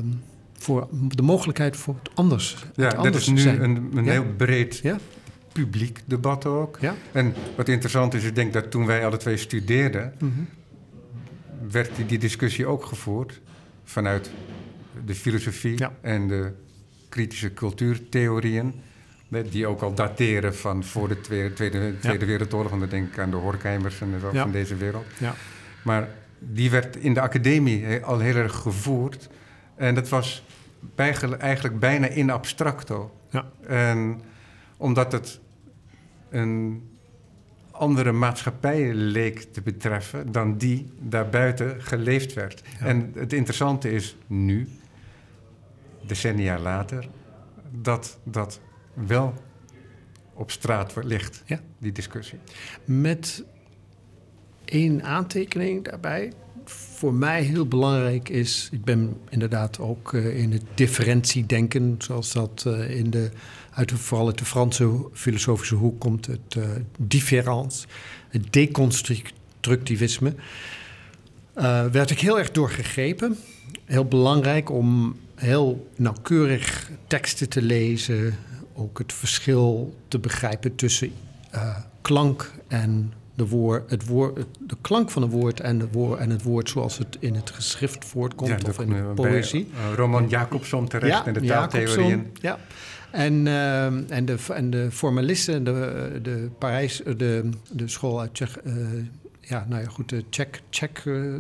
[0.58, 2.58] voor de mogelijkheid voor het anders.
[2.76, 4.12] Ja, het anders dat is nu een, een Ja.
[4.12, 4.98] heel breed Ja?
[5.52, 6.78] publiek debat ook.
[6.82, 6.96] Ja?
[7.12, 10.30] En wat interessant is, ik denk dat toen wij alle twee studeerden, Mhm.
[11.72, 13.42] Werd die, discussie ook gevoerd
[13.84, 14.32] vanuit
[15.06, 15.94] de filosofie Ja.
[16.02, 16.52] en de
[17.10, 18.74] kritische cultuurtheorieën.
[19.50, 22.70] Die ook al dateren van voor de Tweede, tweede, tweede Wereldoorlog.
[22.70, 24.42] Want dan denk ik aan de Horkheimers en zo Ja.
[24.42, 25.06] van deze wereld.
[25.18, 25.36] Ja.
[25.84, 26.08] Maar
[26.40, 29.30] die werd in de academie al heel erg gevoerd.
[29.76, 30.44] En dat was
[31.38, 33.16] eigenlijk bijna in abstracto.
[33.30, 33.52] Ja.
[33.68, 34.22] En
[34.78, 35.40] omdat het
[36.30, 36.89] een
[37.80, 42.64] andere maatschappij leek te betreffen dan die daarbuiten geleefd werd.
[42.80, 42.86] Ja.
[42.86, 44.68] En het interessante is nu,
[46.06, 47.08] decennia later,
[47.72, 48.60] dat dat
[48.94, 49.34] wel
[50.34, 51.60] op straat ligt, Ja.
[51.78, 52.40] die discussie.
[52.86, 53.44] Met
[54.66, 56.32] één aantekening daarbij.
[56.66, 62.64] Voor mij heel belangrijk is, ik ben inderdaad ook eh, in het differentiedenken, zoals dat
[62.68, 63.30] eh, in de,
[63.80, 66.64] uit de, vooral uit de Franse filosofische hoek komt, het uh,
[66.98, 67.88] différence,
[68.30, 70.34] het deconstructivisme.
[71.58, 73.38] Uh, werd ik heel erg doorgegrepen.
[73.86, 78.38] Heel belangrijk om heel nauwkeurig teksten te lezen,
[78.74, 81.12] ook het verschil te begrijpen tussen
[81.56, 86.20] uh, klank en de, woord, het woord, de klank van een woord en, de woord
[86.20, 89.68] en het woord zoals het in het geschrift voortkomt Ja, of in de poëzie.
[89.96, 92.32] Roman Jacobson terecht ja, en de taaltheorieën.
[92.42, 92.60] Ja.
[93.12, 98.64] En, uh, en, de, en de formalisten, de, de Parijs, de, de school uit Tsjech,
[98.64, 98.74] uh,
[99.42, 101.36] ja, nou ja, goed, de Czech, Czech uh,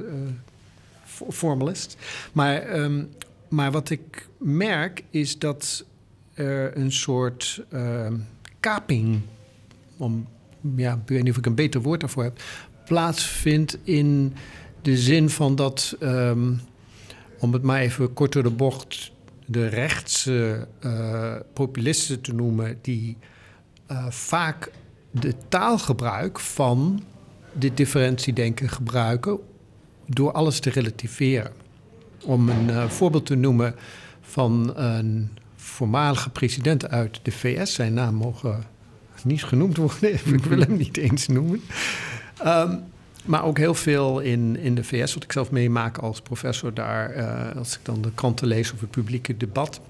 [1.29, 1.97] formalist.
[2.33, 3.09] Maar, um,
[3.47, 5.85] maar wat ik merk is dat
[6.33, 8.07] er een soort uh,
[8.59, 9.21] kaping,
[9.97, 10.27] om,
[10.75, 12.41] ja, ik weet niet of ik een beter woord daarvoor heb,
[12.85, 14.33] plaatsvindt in
[14.81, 15.97] de zin van dat,
[17.39, 19.11] om het maar even kort door de bocht,
[19.51, 23.17] de rechtse uh, populisten te noemen, die
[23.91, 24.71] uh, vaak
[25.11, 27.03] de taalgebruik van
[27.53, 29.39] dit differentiedenken gebruiken
[30.05, 31.51] door alles te relativeren.
[32.25, 33.75] Om een uh, voorbeeld te noemen
[34.21, 38.63] van een voormalige president uit de VS, zijn naam mogen
[39.23, 41.61] niet genoemd worden, ik wil hem niet eens noemen.
[42.45, 42.83] Um,
[43.29, 47.17] maar ook heel veel in, in de VS, wat ik zelf meemaak als professor daar,
[47.17, 49.81] uh, als ik dan de kranten lees of het publieke debat,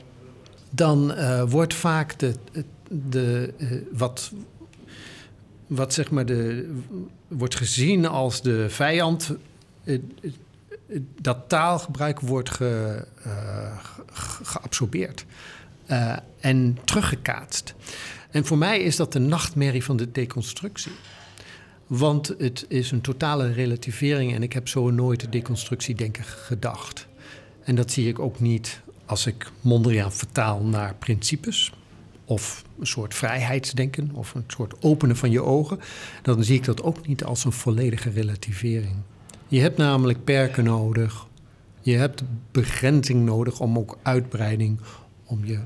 [0.69, 2.34] dan uh, wordt vaak de,
[2.89, 4.32] de, uh, wat,
[5.67, 6.71] wat zeg maar de,
[7.28, 9.32] wordt gezien als de vijand,
[11.21, 13.06] dat taalgebruik wordt ge,
[14.43, 15.25] geabsorbeerd
[16.39, 17.75] en teruggekaatst.
[18.32, 20.91] En voor mij is dat de nachtmerrie van de deconstructie.
[21.89, 27.08] Want het is een totale relativering en ik heb zo nooit de deconstructiedenken gedacht.
[27.63, 31.73] En dat zie ik ook niet als ik Mondriaan vertaal naar principes
[32.25, 35.80] of een soort vrijheidsdenken of een soort openen van je ogen.
[36.21, 38.95] Dan zie ik dat ook niet als een volledige relativering.
[39.47, 41.28] Je hebt namelijk perken nodig.
[41.82, 44.80] Je hebt begrenzing nodig om ook uitbreiding,
[45.25, 45.60] om je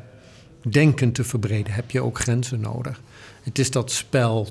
[0.70, 3.02] denken te verbreden, heb je ook grenzen nodig.
[3.42, 4.48] Het is dat spel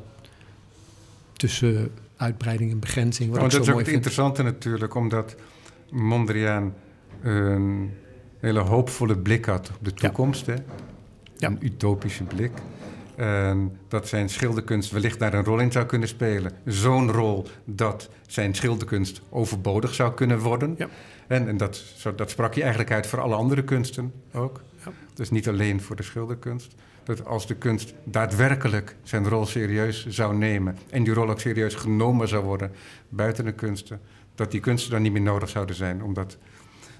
[1.43, 3.31] tussen uitbreiding en begrenzing.
[3.31, 3.97] Wat oh, dat is ook het vind.
[3.97, 5.37] interessante natuurlijk, omdat
[5.91, 6.75] Mondriaan
[7.23, 7.91] een
[8.39, 10.47] hele hoopvolle blik had op de toekomst.
[10.47, 10.53] Ja.
[10.53, 10.61] Hè?
[11.37, 11.49] Ja.
[11.49, 12.51] Een utopische blik.
[13.17, 16.53] En dat zijn schilderkunst wellicht daar een rol in zou kunnen spelen.
[16.65, 20.75] Zo'n rol dat zijn schilderkunst overbodig zou kunnen worden.
[20.79, 20.89] Ja.
[21.27, 21.83] En, en dat,
[22.17, 24.61] dat sprak je eigenlijk uit voor alle andere kunsten ook.
[24.85, 24.93] Ja.
[25.15, 26.75] Dus niet alleen voor de schilderkunst.
[27.05, 30.77] Dat als de kunst daadwerkelijk zijn rol serieus zou nemen...
[30.91, 32.73] en die rol ook serieus genomen zou worden
[33.09, 34.01] buiten de kunsten...
[34.35, 36.03] dat die kunsten dan niet meer nodig zouden zijn.
[36.03, 36.39] Omdat,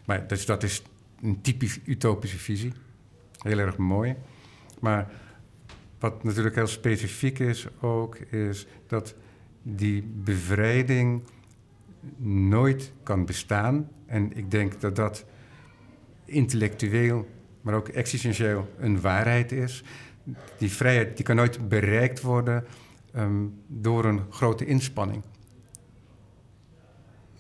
[0.05, 0.83] maar dus dat is
[1.23, 2.73] een typisch utopische visie.
[3.39, 4.15] Heel erg mooi.
[4.81, 5.11] Maar
[5.99, 8.17] wat natuurlijk heel specifiek is ook...
[8.17, 9.15] is dat
[9.63, 11.23] die bevrijding
[12.49, 13.89] nooit kan bestaan.
[14.07, 15.25] En ik denk dat dat
[16.25, 17.29] intellectueel,
[17.63, 19.85] maar ook existentieel een waarheid is.
[20.59, 22.65] Die vrijheid die kan nooit bereikt worden
[23.13, 25.23] ehm, door een grote inspanning.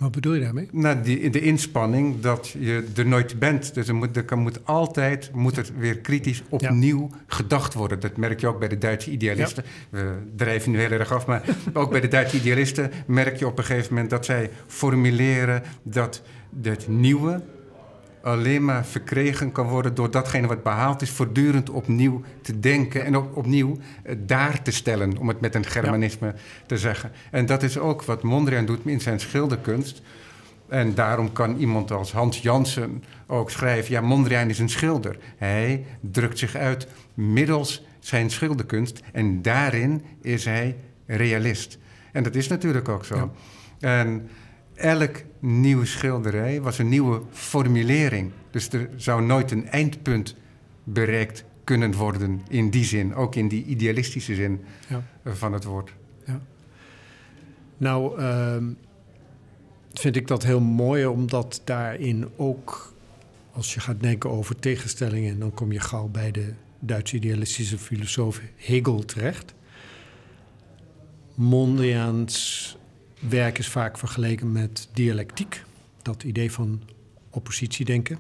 [0.02, 0.68] Wat bedoel je daarmee?
[0.72, 3.74] Nou, die, de inspanning dat je er nooit bent.
[3.74, 8.00] Dus er moet, er kan, moet altijd moet er weer kritisch opnieuw gedacht worden.
[8.00, 9.64] Dat merk je ook bij de Duitse idealisten.
[9.90, 13.58] We drijven nu heel erg af, maar ook bij de Duitse idealisten merk je op
[13.58, 16.22] een gegeven moment dat zij formuleren dat
[16.62, 17.42] het nieuwe
[18.22, 23.16] alleen maar verkregen kan worden door datgene wat behaald is, voortdurend opnieuw te denken en
[23.16, 26.35] op, opnieuw eh, daar te stellen, om het met een Germanisme
[26.66, 27.12] te zeggen.
[27.30, 30.02] En dat is ook wat Mondriaan doet in zijn schilderkunst.
[30.68, 35.18] En daarom kan iemand als Hans Jansen ook schrijven: ja, Mondriaan is een schilder.
[35.37, 41.78] Hij drukt zich uit middels zijn schilderkunst en daarin is hij realist.
[42.12, 43.30] En dat is natuurlijk ook zo.
[43.78, 43.98] Ja.
[44.00, 44.28] En
[44.74, 48.30] elk nieuwe schilderij was een nieuwe formulering.
[48.50, 50.37] Dus er zou nooit een eindpunt
[50.85, 55.02] bereikt kunnen worden in die zin, ook in die idealistische zin Ja.
[55.24, 55.92] van het woord.
[56.26, 56.40] Ja.
[57.76, 58.70] Nou, ehm,
[59.92, 62.92] vind ik dat heel mooi, omdat daarin ook,
[63.52, 68.40] als je gaat denken over tegenstellingen, dan kom je gauw bij de Duitse idealistische filosoof
[68.56, 69.54] Hegel terecht.
[71.35, 72.76] Mondriaans
[73.28, 75.64] werk is vaak vergeleken met dialectiek,
[76.02, 76.82] dat idee van
[77.30, 78.18] oppositiedenken.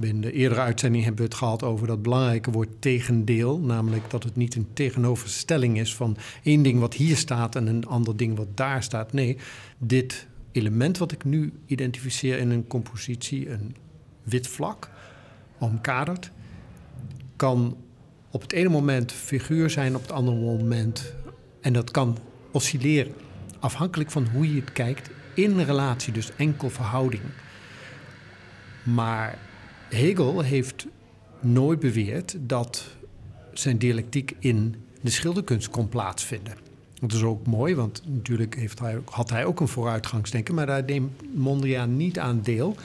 [0.00, 3.58] In de eerdere uitzending hebben we het gehad over dat belangrijke woord tegendeel.
[3.58, 7.86] Namelijk dat het niet een tegenoverstelling is van één ding wat hier staat en een
[7.86, 9.12] ander ding wat daar staat.
[9.12, 9.36] Nee,
[9.78, 13.76] dit element wat ik nu identificeer in een compositie, een
[14.22, 14.90] wit vlak,
[15.58, 16.30] omkaderd,
[17.36, 17.76] kan
[18.30, 21.14] op het ene moment figuur zijn, op het andere moment.
[21.60, 22.18] En dat kan
[22.50, 23.12] oscilleren,
[23.64, 27.22] afhankelijk van hoe je het kijkt, in relatie, dus enkel verhouding.
[28.82, 29.38] Maar
[29.88, 30.86] Hegel heeft
[31.40, 32.84] nooit beweerd dat
[33.52, 36.54] zijn dialectiek in de schilderkunst kon plaatsvinden.
[37.00, 40.84] Dat is ook mooi, want natuurlijk heeft hij, had hij ook een vooruitgangsdenken, maar daar
[40.84, 42.76] neemt Mondriaan niet aan deel.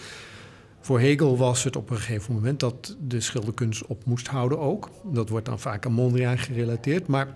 [0.81, 4.89] Voor Hegel was het op een gegeven moment dat de schilderkunst op moest houden ook.
[5.03, 7.07] Dat wordt dan vaak aan Mondriaan gerelateerd.
[7.07, 7.35] Maar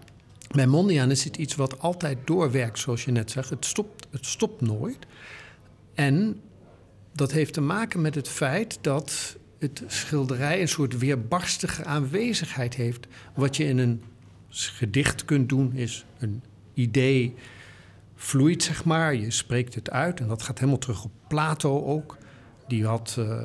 [0.52, 3.50] bij Mondriaan is het iets wat altijd doorwerkt, zoals je net zegt.
[3.50, 4.98] Het stopt, het stopt nooit.
[5.94, 6.42] En
[7.12, 13.08] dat heeft te maken met het feit dat het schilderij een soort weerbarstige aanwezigheid heeft.
[13.36, 14.04] Wat je in een
[14.50, 17.36] gedicht kunt doen, is een idee
[18.16, 19.16] vloeit, zeg maar.
[19.16, 22.18] Je spreekt het uit en dat gaat helemaal terug op Plato ook.
[22.68, 23.42] Die had uh,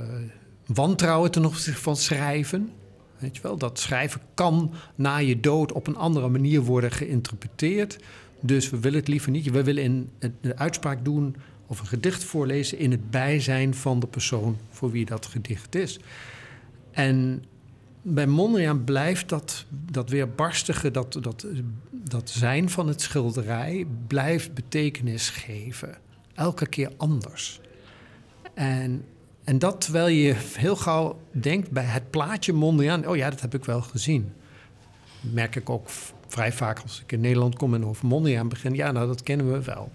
[0.66, 2.70] wantrouwen ten opzichte van schrijven.
[3.18, 7.98] Weet je wel, dat schrijven kan na je dood op een andere manier worden geïnterpreteerd.
[8.40, 9.50] Dus we willen het liever niet.
[9.50, 14.56] We willen een, uitspraak doen of een gedicht voorlezen in het bijzijn van de persoon
[14.70, 15.98] voor wie dat gedicht is.
[16.90, 17.44] En
[18.02, 21.46] bij Mondriaan blijft dat, dat weerbarstige, dat, dat,
[21.90, 25.98] dat zijn van het schilderij, blijft betekenis geven.
[26.34, 27.60] Elke keer anders.
[28.54, 29.04] En,
[29.48, 33.54] en dat terwijl je heel gauw denkt bij het plaatje Mondriaan, oh ja, dat heb
[33.54, 34.32] ik wel gezien.
[35.22, 35.88] Dat merk ik ook
[36.28, 38.74] vrij vaak als ik in Nederland kom en over Mondriaan begin.
[38.74, 39.92] Ja, nou, dat kennen we wel.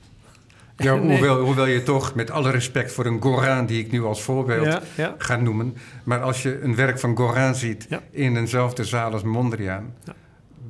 [0.78, 4.22] Ja, hoewel, hoewel je toch, met alle respect voor een Gorin, die ik nu als
[4.22, 5.16] voorbeeld Ja, ja.
[5.18, 5.76] ga noemen.
[6.04, 8.02] Maar als je een werk van Gorin ziet Ja.
[8.12, 9.94] in eenzelfde zaal als Mondriaan,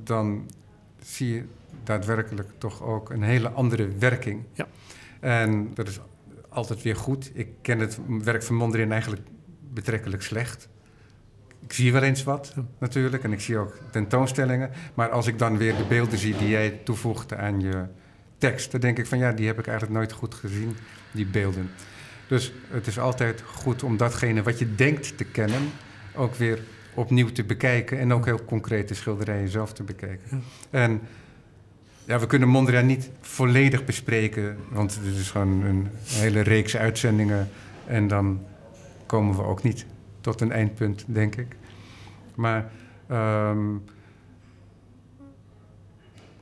[0.04, 0.50] dan
[1.04, 1.44] zie je
[1.84, 4.44] daadwerkelijk toch ook een hele andere werking.
[4.54, 4.68] Ja.
[5.20, 6.00] En dat is
[6.54, 7.32] altijd weer goed.
[7.34, 9.22] Ik ken het werk van Mondriaan eigenlijk
[9.74, 10.70] betrekkelijk slecht.
[11.60, 13.24] Ik zie wel eens wat, natuurlijk.
[13.24, 14.72] En ik zie ook tentoonstellingen.
[14.94, 17.86] Maar als ik dan weer de beelden zie die jij toevoegt aan je
[18.38, 20.76] tekst, dan denk ik van ja, die heb ik eigenlijk nooit goed gezien,
[21.12, 21.70] die beelden.
[22.28, 25.62] Dus het is altijd goed om datgene wat je denkt te kennen
[26.16, 26.60] ook weer
[26.94, 30.44] opnieuw te bekijken en ook heel concrete schilderijen zelf te bekijken.
[30.70, 31.02] En
[32.06, 37.50] ja, we kunnen Mondriaan niet volledig bespreken, want het is gewoon een hele reeks uitzendingen
[37.88, 38.42] en dan
[39.06, 39.86] komen we ook niet
[40.22, 41.56] tot een eindpunt, denk ik.
[42.36, 42.72] Maar
[43.08, 43.60] ehm,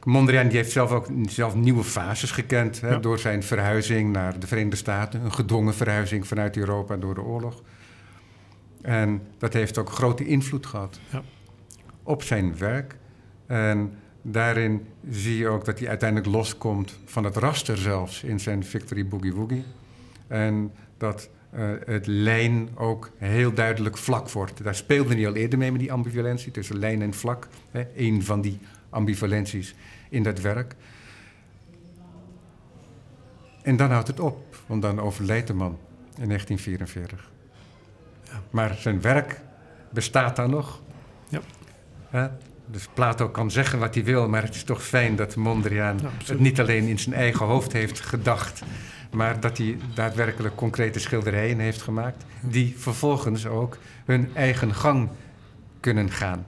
[0.04, 2.82] Mondriaan die heeft zelf ook zelf nieuwe fases gekend.
[2.82, 2.97] Hè, Ja.
[2.97, 5.21] Door zijn verhuizing naar de Verenigde Staten.
[5.21, 7.62] Een gedwongen verhuizing vanuit Europa door de oorlog.
[8.82, 11.21] En dat heeft ook grote invloed gehad Ja.
[12.04, 12.97] op zijn werk.
[13.45, 18.63] En daarin zie je ook dat hij uiteindelijk loskomt van het raster zelfs in zijn
[18.63, 19.63] Victory Boogie Woogie.
[20.27, 24.63] En dat eh, het lijn ook heel duidelijk vlak wordt.
[24.63, 27.47] Daar speelde hij al eerder mee met die ambivalentie tussen lijn en vlak.
[27.71, 29.75] Hè, een van die ambivalenties
[30.10, 30.75] in dat werk.
[33.62, 35.77] En dan houdt het op, want dan overlijdt de man
[36.17, 37.31] in 1944.
[38.23, 38.41] Ja.
[38.49, 39.41] Maar zijn werk
[39.89, 40.81] bestaat dan nog.
[41.29, 41.41] Ja.
[42.10, 42.27] Hè?
[42.71, 46.10] Dus Plato kan zeggen wat hij wil, maar het is toch fijn dat Mondriaan Ja,
[46.25, 48.62] het niet alleen in zijn eigen hoofd heeft gedacht,
[49.12, 55.10] maar dat hij daadwerkelijk concrete schilderijen heeft gemaakt, die vervolgens ook hun eigen gang
[55.79, 56.45] kunnen gaan.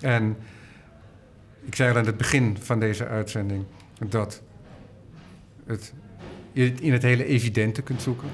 [0.00, 0.36] En
[1.64, 3.64] ik zei al aan het begin van deze uitzending
[4.08, 4.42] dat
[5.66, 5.92] het
[6.54, 8.28] in het hele evidente kunt zoeken.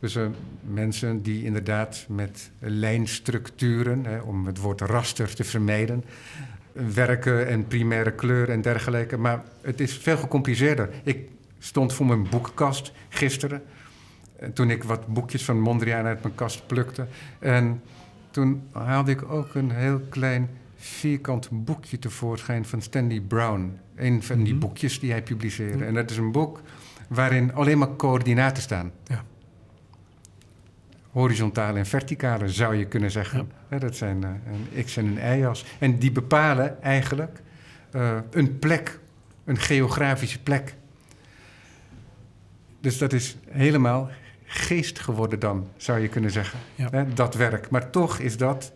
[0.00, 0.26] Dus eh,
[0.60, 6.04] mensen die inderdaad met lijnstructuren, hè, om het woord raster te vermijden,
[6.94, 9.16] werken en primaire kleur en dergelijke.
[9.16, 10.88] Maar het is veel gecompliceerder.
[11.02, 13.62] Ik stond voor mijn boekenkast gisteren.
[14.54, 17.06] Toen ik wat boekjes van Mondriaan uit mijn kast plukte.
[17.38, 17.82] En
[18.30, 23.78] toen haalde ik ook een heel klein vierkant boekje tevoorschijn van Stanley Brown.
[23.96, 24.60] Een van die Mhm.
[24.62, 25.76] boekjes die hij publiceerde.
[25.76, 25.86] Mhm.
[25.86, 26.60] En dat is een boek
[27.08, 28.92] waarin alleen maar coördinaten staan.
[29.06, 29.24] Ja.
[31.10, 33.50] Horizontale en verticale zou je kunnen zeggen.
[33.78, 34.30] Dat zijn eh,
[34.74, 35.64] een x en een y-as.
[35.78, 37.42] En die bepalen eigenlijk
[37.90, 39.00] eh, een plek,
[39.44, 40.74] een geografische plek.
[42.80, 44.10] Dus dat is helemaal
[44.44, 46.58] geest geworden dan, zou je kunnen zeggen.
[46.74, 47.06] Ja.
[47.14, 47.70] Dat werk.
[47.70, 48.72] Maar toch is dat,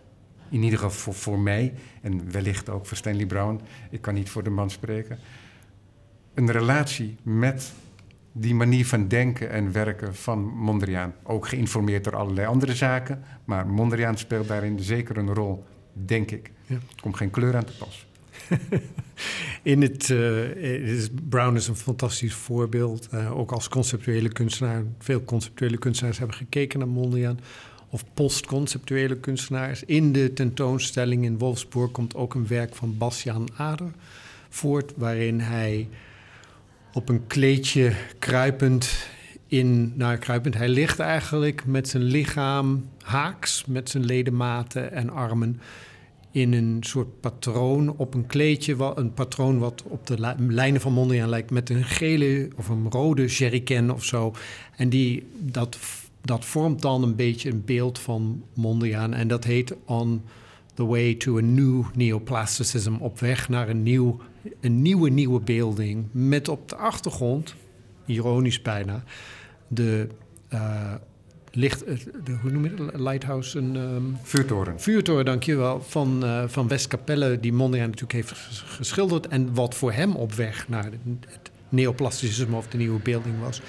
[0.48, 1.74] in ieder geval voor, voor mij...
[2.00, 3.60] en wellicht ook voor Stanley Brown...
[3.90, 5.18] ik kan niet voor de man spreken...
[6.34, 7.72] een relatie met
[8.32, 11.14] die manier van denken en werken van Mondriaan.
[11.22, 13.24] Ook geïnformeerd door allerlei andere zaken...
[13.44, 16.50] maar Mondriaan speelt daarin zeker een rol, denk ik.
[16.66, 16.74] Ja.
[16.74, 18.06] Er komt geen kleur aan te pas.
[19.62, 23.08] In het, eh, is, Brown is een fantastisch voorbeeld.
[23.08, 24.82] eh, ook als conceptuele kunstenaar.
[24.98, 27.40] Veel conceptuele kunstenaars hebben gekeken naar Mondriaan.
[27.88, 29.84] Of postconceptuele kunstenaars.
[29.84, 33.90] In de tentoonstelling in Wolfsburg komt ook een werk van Bastiaan Ader
[34.48, 34.92] voort.
[34.96, 35.88] Waarin hij
[36.92, 39.08] op een kleedje kruipend
[39.46, 45.60] in, nou kruipend, hij ligt eigenlijk met zijn lichaam haaks, met zijn ledematen en armen
[46.30, 50.80] in een soort patroon op een kleedje, wa- een patroon wat op de li- lijnen
[50.80, 54.34] van Mondriaan lijkt, met een gele of een rode jerrycan of zo.
[54.76, 55.78] En die, dat,
[56.20, 60.22] dat vormt dan een beetje een beeld van Mondriaan en dat heet On
[60.74, 64.20] the Way to a New Neoplasticism, op weg naar een, nieuw,
[64.60, 67.54] een nieuwe nieuwe beelding, met op de achtergrond,
[68.06, 69.04] ironisch bijna,
[69.68, 70.08] de...
[70.48, 70.94] eh,
[71.50, 73.00] licht, eh, de, hoe noem je het?
[73.00, 74.80] Lighthouse, een ehm, Vuurtoren.
[74.80, 79.28] vuurtoren, dankjewel, van, eh van Westkapelle, die Mondriaan natuurlijk heeft ges- geschilderd.
[79.28, 80.84] En wat voor hem op weg naar
[81.28, 83.60] het neoplasticisme of de nieuwe beelding was.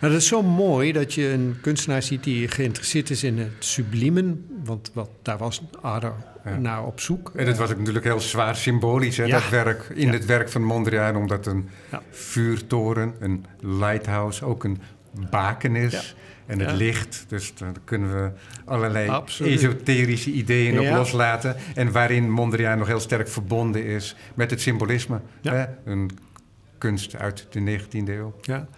[0.00, 3.52] Nou, dat is zo mooi dat je een kunstenaar ziet die geïnteresseerd is in het
[3.58, 4.44] sublimen.
[4.64, 6.56] Want wat, daar was Ader Ja.
[6.58, 7.32] naar op zoek.
[7.34, 9.40] En het was ook natuurlijk heel zwaar symbolisch, hè, Ja.
[9.40, 9.88] dat werk.
[9.94, 11.68] In het werk van Mondriaan, omdat een
[12.10, 14.80] vuurtoren, een lighthouse, ook een
[15.30, 16.16] baken is.
[16.46, 18.30] En het licht, dus daar kunnen we
[18.64, 19.52] allerlei Absoluut.
[19.58, 21.56] esoterische ideeën op loslaten.
[21.74, 25.20] En waarin Mondriaan nog heel sterk verbonden is met het symbolisme.
[25.42, 25.64] Hè?
[25.84, 26.10] Een
[26.78, 28.34] kunst uit de 19e eeuw.
[28.40, 28.68] Ja.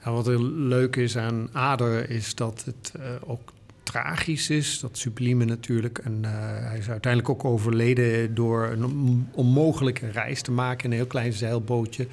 [0.00, 3.52] En wat er leuk is aan Ader is dat het eh, ook
[3.92, 5.98] tragisch is, dat sublieme natuurlijk.
[5.98, 6.30] En eh,
[6.68, 11.06] hij is uiteindelijk ook overleden door een on- onmogelijke reis te maken in een heel
[11.06, 12.06] klein zeilbootje.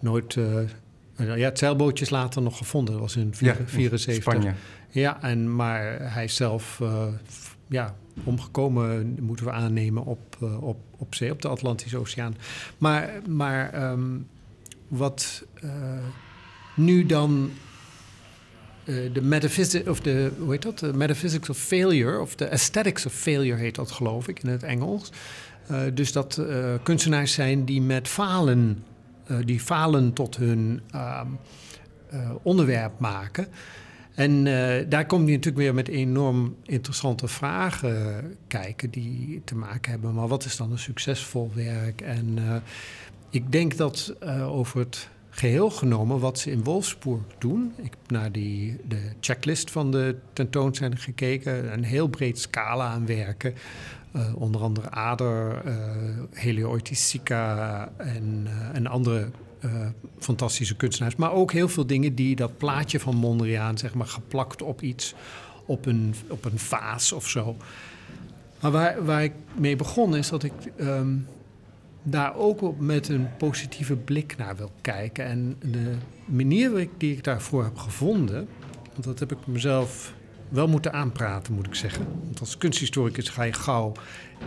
[0.00, 0.36] Nooit.
[0.36, 2.92] eh, ja, het zeilbootje is later nog gevonden.
[2.92, 4.22] Dat was in Ja, 1974.
[4.22, 4.52] Spanje.
[4.90, 7.06] Ja, en, maar hij is zelf eh,
[7.68, 12.36] ja, omgekomen, moeten we aannemen, op, op, op zee, op de Atlantische Oceaan.
[12.78, 14.18] Maar, maar ehm,
[14.88, 15.44] wat
[16.76, 17.50] nu dan
[19.12, 20.78] de metaphysics of de hoe heet dat?
[20.78, 24.62] De metaphysics of failure of de aesthetics of failure heet dat geloof ik in het
[24.62, 25.12] Engels.
[25.66, 28.84] Eh, dus dat eh, kunstenaars zijn die met falen,
[29.26, 31.26] eh, die falen tot hun ehm,
[32.10, 33.48] eh, onderwerp maken.
[34.16, 39.90] En eh, daar komt hij natuurlijk weer met enorm interessante vragen kijken die te maken
[39.90, 40.14] hebben.
[40.14, 42.00] Maar wat is dan een succesvol werk?
[42.00, 42.56] En eh,
[43.30, 47.72] ik denk dat eh, over het geheel genomen wat ze in Wolfsburg doen.
[47.76, 51.72] Ik heb naar die, de checklist van de tentoonstelling gekeken.
[51.72, 53.54] Een heel breed scala aan werken.
[54.12, 55.74] Uh, onder andere Ader, uh,
[56.32, 59.30] Helioitica en, uh, en andere
[60.18, 61.16] fantastische kunstenaars.
[61.16, 65.14] Maar ook heel veel dingen die dat plaatje van Mondriaan, zeg maar, geplakt op iets,
[65.66, 67.56] op een, op een vaas of zo.
[68.60, 71.26] Maar waar, waar ik mee begon is dat ik um,
[72.08, 75.24] daar ook op met een positieve blik naar wil kijken.
[75.24, 75.94] En de
[76.24, 78.48] manier die ik daarvoor heb gevonden,
[78.92, 80.14] want dat heb ik mezelf
[80.48, 82.06] wel moeten aanpraten, moet ik zeggen.
[82.24, 83.92] Want als kunsthistoricus ga je gauw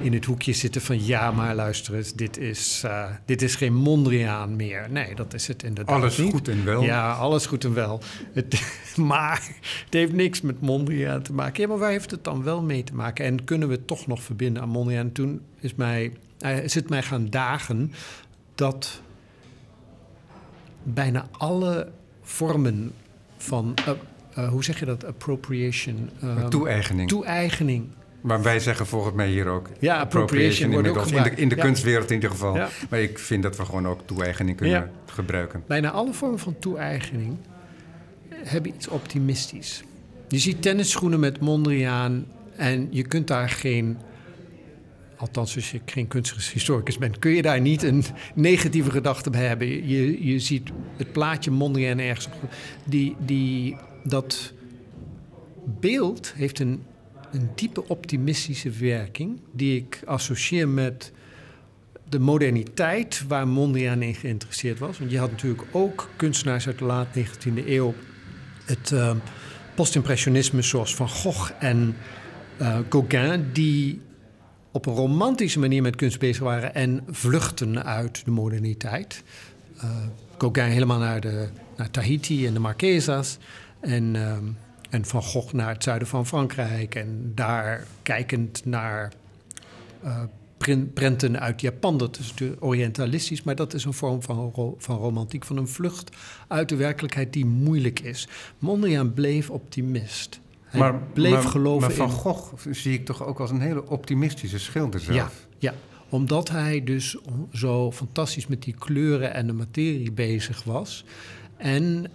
[0.02, 1.06] in het hoekje zitten van...
[1.06, 4.88] ja, maar luister eens, dit is, uh, dit is geen Mondriaan meer.
[4.90, 6.32] Nee, dat is het inderdaad Alles niet.
[6.32, 6.84] goed en wel.
[6.84, 8.02] Ja, alles goed en wel.
[8.34, 8.62] Het,
[8.96, 9.48] maar
[9.86, 11.62] het heeft niks met Mondriaan te maken.
[11.62, 13.26] Ja, maar waar heeft het dan wel mee te maken?
[13.26, 15.12] En kunnen we het toch nog verbinden aan Mondriaan?
[15.12, 17.92] Toen is, mij, uh, is het mij gaan dagen
[18.56, 19.02] dat
[20.84, 22.92] bijna alle vormen
[23.38, 23.74] van...
[23.88, 23.94] Uh,
[24.38, 25.06] uh, hoe zeg je dat?
[25.06, 26.10] Appropriation.
[26.24, 27.10] Um, toe-eigening.
[27.10, 27.88] Toe-eigening.
[28.22, 31.62] Maar wij zeggen volgens mij hier ook ja, appropriation, ook in de, in de ja.
[31.62, 32.56] kunstwereld in ieder geval.
[32.56, 32.70] Ja.
[32.90, 34.90] Maar ik vind dat we gewoon ook toe-eigening kunnen Ja.
[35.06, 35.64] gebruiken.
[35.68, 37.38] Bijna alle vormen van toe-eigening
[38.30, 39.84] hebben iets optimistisch.
[40.28, 42.26] Je ziet tennisschoenen met Mondriaan
[42.56, 43.98] en je kunt daar geen...
[45.20, 48.04] Althans, als je geen kunsthistoricus bent, kun je daar niet een
[48.36, 49.88] negatieve gedachte bij hebben.
[49.88, 52.30] Je, je ziet het plaatje Mondriaan ergens.
[52.86, 54.54] Die, die, dat
[55.80, 56.84] beeld heeft een,
[57.32, 59.40] een diepe optimistische werking...
[59.52, 61.12] die ik associeer met
[62.10, 65.00] de moderniteit waar Mondriaan in geïnteresseerd was.
[65.00, 67.94] Want je had natuurlijk ook kunstenaars uit de laat 19e eeuw...
[68.66, 69.16] het uh,
[69.76, 71.96] postimpressionisme zoals Van Gogh en
[72.62, 73.50] uh, Gauguin...
[73.54, 74.08] die
[74.72, 76.76] op een romantische manier met kunst bezig waren...
[76.76, 79.24] en vluchten uit de moderniteit.
[80.44, 81.48] Uh, helemaal naar, de,
[81.78, 83.38] naar Tahiti en de Marquesas...
[83.80, 84.38] En, uh,
[84.90, 86.96] en Van Gogh naar het zuiden van Frankrijk.
[86.96, 89.12] En daar kijkend naar
[90.04, 90.22] uh,
[90.94, 91.98] prenten uit Japan.
[91.98, 95.46] Dat is natuurlijk orientalistisch, maar dat is een vorm van, van romantiek.
[95.46, 96.16] Van een vlucht
[96.48, 98.28] uit de werkelijkheid die moeilijk is.
[98.60, 100.40] Mondriaan bleef optimist.
[100.70, 102.14] Hij maar, bleef maar, geloven maar Van in...
[102.14, 105.16] Gogh zie ik toch ook als een hele optimistische schilder zelf.
[105.16, 105.74] Ja, ja,
[106.10, 107.18] omdat hij dus
[107.54, 111.06] zo fantastisch met die kleuren en de materie bezig was.
[111.58, 112.12] En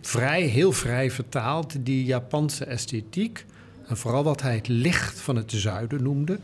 [0.00, 3.44] vrij, heel vrij vertaald die Japanse esthetiek.
[3.86, 6.38] En vooral wat hij het licht van het zuiden noemde.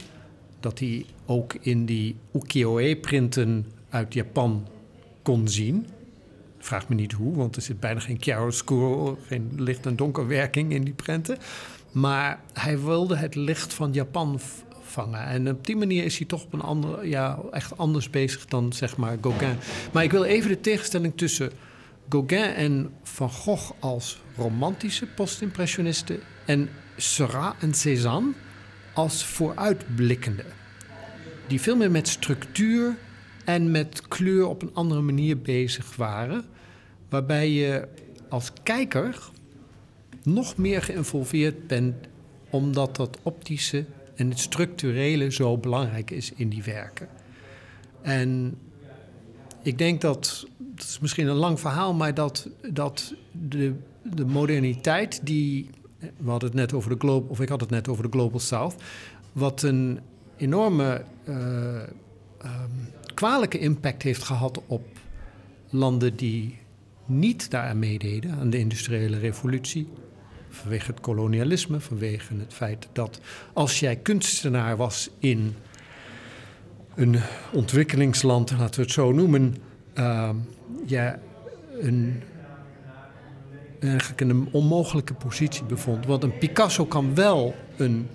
[0.61, 4.66] Dat hij ook in die ukiyo-e-printen uit Japan
[5.22, 5.86] kon zien.
[6.61, 10.84] Vraag me niet hoe, want er zit bijna geen chiaroscuro, geen licht- en donkerwerking in
[10.84, 11.38] die prenten.
[11.92, 14.40] Maar hij wilde het licht van Japan
[14.82, 15.24] vangen.
[15.24, 18.72] En op die manier is hij toch op een andere, ja, echt anders bezig dan
[18.72, 19.56] zeg maar Gauguin.
[19.92, 21.50] Maar ik wil even de tegenstelling tussen
[22.08, 28.32] Gauguin en Van Gogh als romantische postimpressionisten en Seurat en Cézanne
[28.92, 30.44] als vooruitblikkende.
[31.46, 32.96] Die veel meer met structuur
[33.55, 36.44] en met kleur op een andere manier bezig waren.
[37.09, 37.88] Waarbij je
[38.28, 39.30] als kijker
[40.22, 41.94] nog meer geïnvolveerd bent
[42.51, 43.84] omdat dat optische
[44.14, 47.09] en het structurele zo belangrijk is in die werken.
[48.03, 48.59] En
[49.62, 55.20] ik denk dat, dat is misschien een lang verhaal, maar dat, dat de, de moderniteit
[55.22, 55.70] die.
[56.16, 58.38] We hadden het net over de global, of ik had het net over de Global
[58.38, 58.74] South.
[59.32, 60.01] Wat een
[60.36, 61.34] enorme uh,
[62.44, 62.88] um,
[63.21, 64.87] kwalijke impact heeft gehad op
[65.71, 66.59] landen die
[67.07, 69.89] niet daaraan meededen, aan de industriële revolutie.
[70.49, 73.21] Vanwege het kolonialisme, vanwege het feit dat
[73.53, 75.55] als jij kunstenaar was in
[76.95, 77.16] een
[77.53, 79.57] ontwikkelingsland, laten we het zo noemen,
[79.95, 80.31] uh,
[81.81, 82.23] een,
[83.81, 86.07] eigenlijk in een onmogelijke positie bevond.
[86.07, 88.09] Want een Picasso kan wel een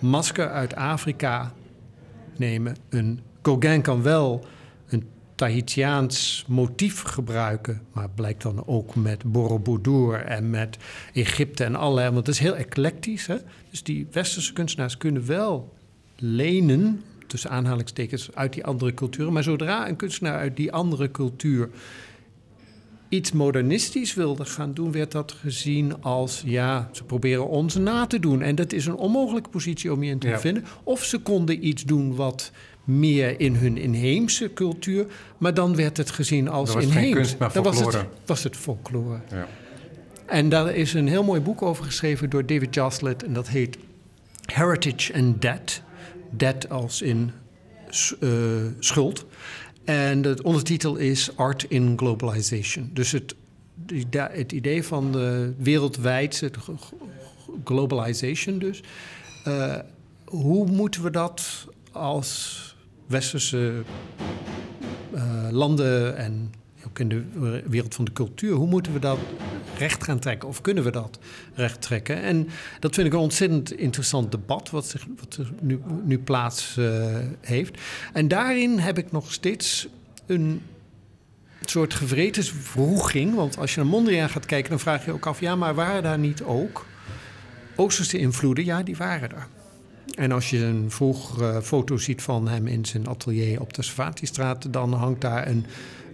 [0.00, 1.52] masker uit Afrika
[2.36, 4.44] nemen, een Gauguin kan wel
[4.88, 10.76] een Tahitiaans motief gebruiken, maar blijkt dan ook met Borobudur en met
[11.12, 13.26] Egypte en allerlei, want het is heel eclectisch.
[13.26, 13.36] Hè?
[13.70, 15.72] Dus die westerse kunstenaars kunnen wel
[16.16, 19.32] lenen tussen aanhalingstekens uit die andere culturen.
[19.32, 21.68] Maar zodra een kunstenaar uit die andere cultuur
[23.08, 28.18] iets modernistisch wilde gaan doen, werd dat gezien als ja, ze proberen ons na te
[28.20, 28.42] doen.
[28.42, 30.38] En dat is een onmogelijke positie om je in te Ja.
[30.38, 30.64] vinden.
[30.82, 32.50] Of ze konden iets doen wat
[32.84, 35.06] meer in hun inheemse cultuur,
[35.38, 37.14] maar dan werd het gezien als was geen inheems.
[37.14, 39.20] kunst, maar Dan was het, was het folklore.
[39.30, 39.46] Ja.
[40.26, 43.22] En daar is een heel mooi boek over geschreven door David Joslett.
[43.24, 43.76] En dat heet
[44.52, 45.82] Heritage and Debt.
[46.30, 47.30] Debt als in
[48.20, 48.28] eh,
[48.78, 49.26] schuld.
[49.84, 52.90] En de ondertitel is Art in Globalization.
[52.92, 53.34] Dus het,
[54.12, 55.52] het idee van de
[56.58, 56.92] g-
[57.64, 58.82] globalization dus.
[59.44, 59.76] eh,
[60.24, 62.71] hoe moeten we dat als
[63.12, 63.82] westerse
[65.14, 66.52] uh, landen en
[66.86, 67.24] ook in de
[67.66, 69.18] wereld van de cultuur, hoe moeten we dat
[69.78, 70.48] recht gaan trekken?
[70.48, 71.18] Of kunnen we dat
[71.54, 72.22] recht trekken?
[72.22, 72.48] En
[72.80, 77.16] dat vind ik een ontzettend interessant debat, wat, zich, wat er nu, nu plaats uh,
[77.40, 77.80] heeft.
[78.12, 79.88] En daarin heb ik nog steeds
[80.26, 80.62] een
[81.64, 83.34] soort gewretenswroeging.
[83.34, 86.02] Want als je naar Mondriaan gaat kijken, dan vraag je ook af: ja, maar waren
[86.02, 86.86] daar niet ook
[87.76, 88.64] Oosterse invloeden?
[88.64, 89.46] Ja, die waren er.
[90.14, 94.72] En als je een vroeg foto ziet van hem in zijn atelier op de Savatistraat,
[94.72, 95.66] dan hangt daar een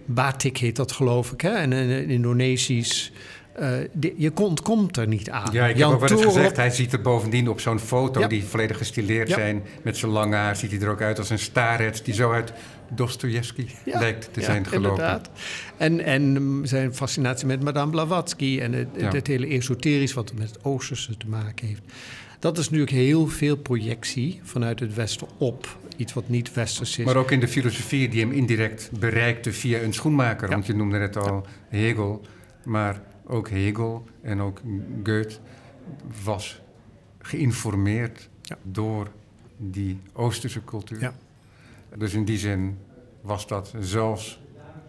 [0.05, 1.49] batik, heet dat geloof ik, hè?
[1.49, 3.11] en een Indonesisch.
[3.59, 5.49] Uh, je komt, komt er niet aan.
[5.51, 8.27] Ja, ik Jan heb ook wel eens gezegd, hij ziet er bovendien op zo'n foto
[8.27, 11.39] die volledig gestileerd zijn, met zijn lange haar, ziet hij er ook uit als een
[11.39, 12.53] starets die zo uit
[12.89, 14.89] Dostoevsky lijkt te zijn gelopen.
[14.89, 15.29] Inderdaad.
[15.77, 20.63] En, en zijn fascinatie met Madame Blavatsky en het, het hele esoterisch wat met het
[20.63, 21.81] Oosterse te maken heeft.
[22.39, 27.05] Dat is natuurlijk heel veel projectie vanuit het Westen op iets wat niet Westers is.
[27.05, 30.49] Maar ook in de filosofie die hem indirect bereikte via een schoenmaker.
[30.49, 32.21] Want je noemde net al Hegel.
[32.65, 34.61] Maar ook Hegel en ook
[35.03, 35.37] Goethe
[36.23, 36.61] was
[37.19, 38.29] geïnformeerd
[38.63, 39.11] door
[39.57, 41.13] die Oosterse cultuur.
[41.97, 42.77] Dus in die zin
[43.21, 44.39] was dat zelfs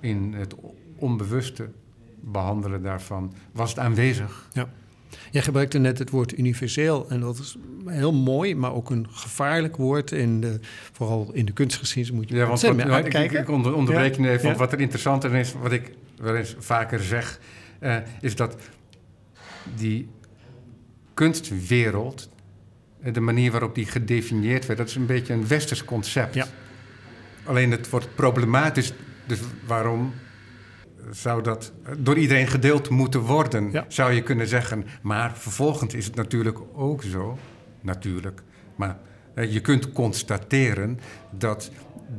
[0.01, 0.55] in het
[0.96, 1.70] onbewuste
[2.20, 4.48] behandelen daarvan, was het aanwezig.
[4.53, 4.68] Ja.
[5.30, 7.56] Jij gebruikte net het woord universeel en dat is
[7.86, 10.12] heel mooi, maar ook een gevaarlijk woord.
[10.12, 10.61] In de,
[10.92, 14.30] vooral in de kunstgeschiedenis moet je ja, want wat, nou, ik, ik onder, onderbreek je
[14.30, 14.56] even.
[14.56, 17.40] Wat er interessanter is, wat ik wel eens vaker zeg,
[17.80, 18.56] uh, is dat
[19.76, 20.08] die
[21.14, 22.28] kunstwereld,
[23.02, 26.34] eh, de manier waarop die gedefinieerd werd, dat is een beetje een westers concept.
[26.34, 26.46] Ja.
[27.44, 28.92] Alleen het wordt problematisch,
[29.26, 30.12] dus waarom
[31.11, 34.84] zou dat door iedereen gedeeld moeten worden, zou je kunnen zeggen.
[35.03, 37.38] Maar vervolgens is het natuurlijk ook zo,
[37.80, 38.42] natuurlijk,
[38.76, 38.98] maar
[39.34, 41.70] je kunt constateren dat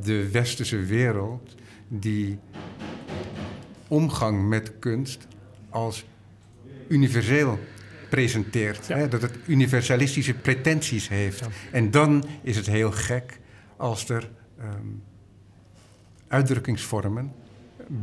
[0.02, 1.54] de westerse wereld
[1.88, 2.38] die
[3.88, 5.26] omgang met kunst
[5.68, 6.04] als
[6.88, 7.58] universeel
[8.10, 8.88] presenteert.
[8.88, 9.08] Hè?
[9.08, 11.42] Dat het universalistische pretenties heeft.
[11.70, 13.40] En dan is het heel gek
[13.76, 14.30] als er
[14.60, 15.02] um,
[16.28, 17.32] uitdrukkingsvormen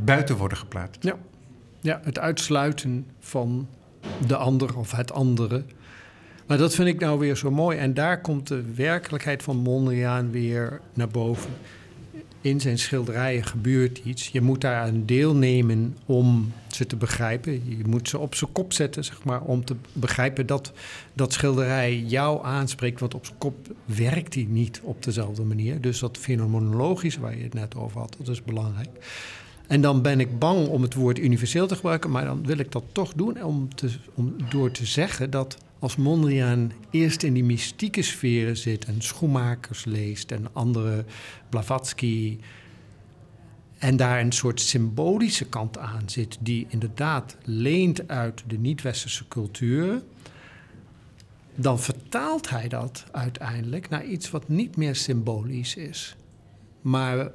[0.04, 1.02] buiten worden geplaatst.
[1.02, 1.16] Ja.
[1.80, 3.68] ja, het uitsluiten van
[4.26, 5.64] de ander of het andere.
[6.46, 7.78] Maar dat vind ik nou weer zo mooi.
[7.78, 11.50] En daar komt de werkelijkheid van Mondriaan weer naar boven.
[12.40, 14.28] In zijn schilderijen gebeurt iets.
[14.28, 17.52] Je moet daaraan deelnemen om ze te begrijpen.
[17.52, 20.72] Je moet ze op zijn kop zetten, zeg maar, om te begrijpen dat
[21.14, 23.00] dat schilderij jou aanspreekt.
[23.00, 25.80] Want op zijn kop werkt hij niet op dezelfde manier.
[25.80, 28.90] Dus dat fenomenologische waar je het net over had, dat is belangrijk.
[29.70, 32.72] En dan ben ik bang om het woord universeel te gebruiken, maar dan wil ik
[32.72, 37.44] dat toch doen om, te, om door te zeggen dat als Mondriaan eerst in die
[37.44, 41.04] mystieke sferen zit en schoenmakers leest en andere
[41.48, 42.38] Blavatsky
[43.78, 50.02] en daar een soort symbolische kant aan zit die inderdaad leent uit de niet-westerse cultuur,
[51.54, 56.16] dan vertaalt hij dat uiteindelijk naar iets wat niet meer symbolisch is,
[56.80, 57.30] maar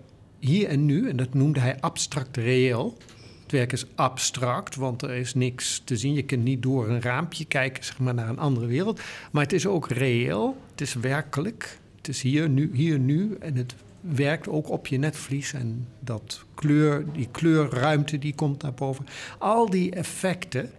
[0.45, 2.97] hier en nu, en dat noemde hij abstract reëel.
[3.43, 6.13] Het werk is abstract, want er is niks te zien.
[6.13, 9.01] Je kunt niet door een raampje kijken zeg maar, naar een andere wereld.
[9.31, 11.79] Maar het is ook reëel, het is werkelijk.
[11.97, 15.53] Het is hier nu, hier nu en het werkt ook op je netvlies.
[15.53, 19.05] En dat kleur, die kleurruimte die komt naar boven.
[19.39, 20.69] Al die effecten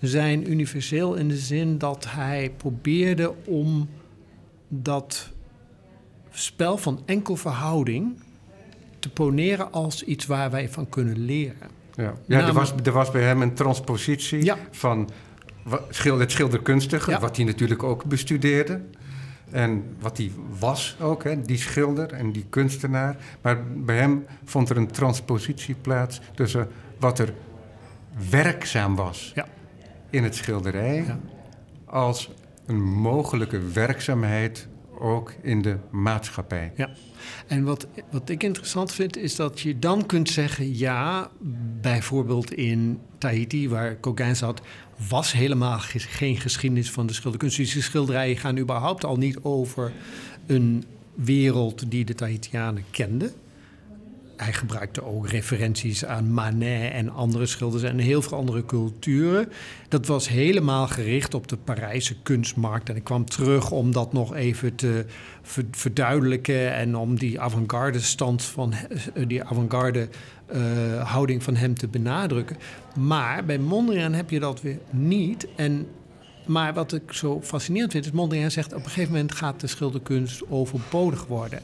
[0.00, 3.88] zijn universeel in de zin dat hij probeerde om
[4.68, 5.30] dat
[6.30, 8.16] spel van enkel verhouding
[9.04, 11.68] te poneren als iets waar wij van kunnen leren.
[11.94, 15.10] Ja, ja er, was, er was bij hem een transpositie van
[16.00, 18.80] het schilderkunstige, wat hij natuurlijk ook bestudeerde.
[19.50, 23.16] En wat hij was ook, hè, die schilder en die kunstenaar.
[23.40, 27.34] Maar bij hem vond er een transpositie plaats tussen wat er
[28.30, 29.46] werkzaam was ja.
[30.10, 31.18] in het schilderij, ja.
[31.84, 32.30] als
[32.66, 34.68] een mogelijke werkzaamheid
[35.00, 36.72] ook in de maatschappij.
[36.76, 36.90] Ja.
[37.46, 41.30] En wat, wat ik interessant vind, is dat je dan kunt zeggen: ja,
[41.80, 44.60] bijvoorbeeld in Tahiti, waar Gauguin zat,
[45.08, 47.56] was helemaal geen geschiedenis van de schilderkunst.
[47.56, 49.92] Dus die schilderijen gaan überhaupt al niet over
[50.46, 50.84] een
[51.14, 53.32] wereld die de Tahitianen kenden
[54.36, 59.48] hij gebruikte ook referenties aan Manet en andere schilders en heel veel andere culturen.
[59.88, 62.88] Dat was helemaal gericht op de Parijse kunstmarkt.
[62.88, 65.04] En ik kwam terug om dat nog even te
[65.70, 70.08] verduidelijken en om die avant-garde stand van eh, die avant-garde
[70.54, 72.56] uh, houding van hem te benadrukken.
[72.98, 75.46] Maar bij Mondriaan heb je dat weer niet.
[75.56, 75.86] En
[76.46, 79.66] maar wat ik zo fascinerend vind, is Mondriaan zegt op een gegeven moment gaat de
[79.66, 81.62] schilderkunst overbodig worden.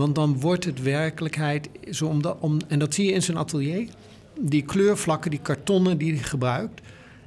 [0.00, 3.88] Want dan wordt het werkelijkheid zo om, om en dat zie je in zijn atelier.
[4.38, 6.80] Die kleurvlakken, die kartonnen die hij gebruikt.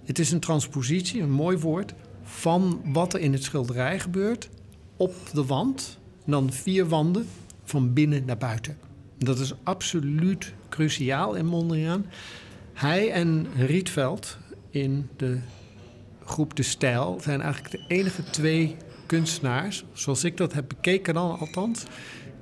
[0.04, 1.94] Het is een transpositie, een mooi woord,
[2.24, 4.50] van wat er in het schilderij gebeurt
[4.98, 5.98] op de wand.
[6.26, 7.28] Dan vier wanden
[7.64, 8.78] van binnen naar buiten.
[9.18, 12.06] Dat is absoluut cruciaal in Mondriaan.
[12.74, 14.38] Hij en Rietveld
[14.70, 15.40] in de
[16.26, 21.40] groep De Stijl zijn eigenlijk de enige twee kunstenaars, zoals ik dat heb bekeken dan
[21.40, 21.84] althans,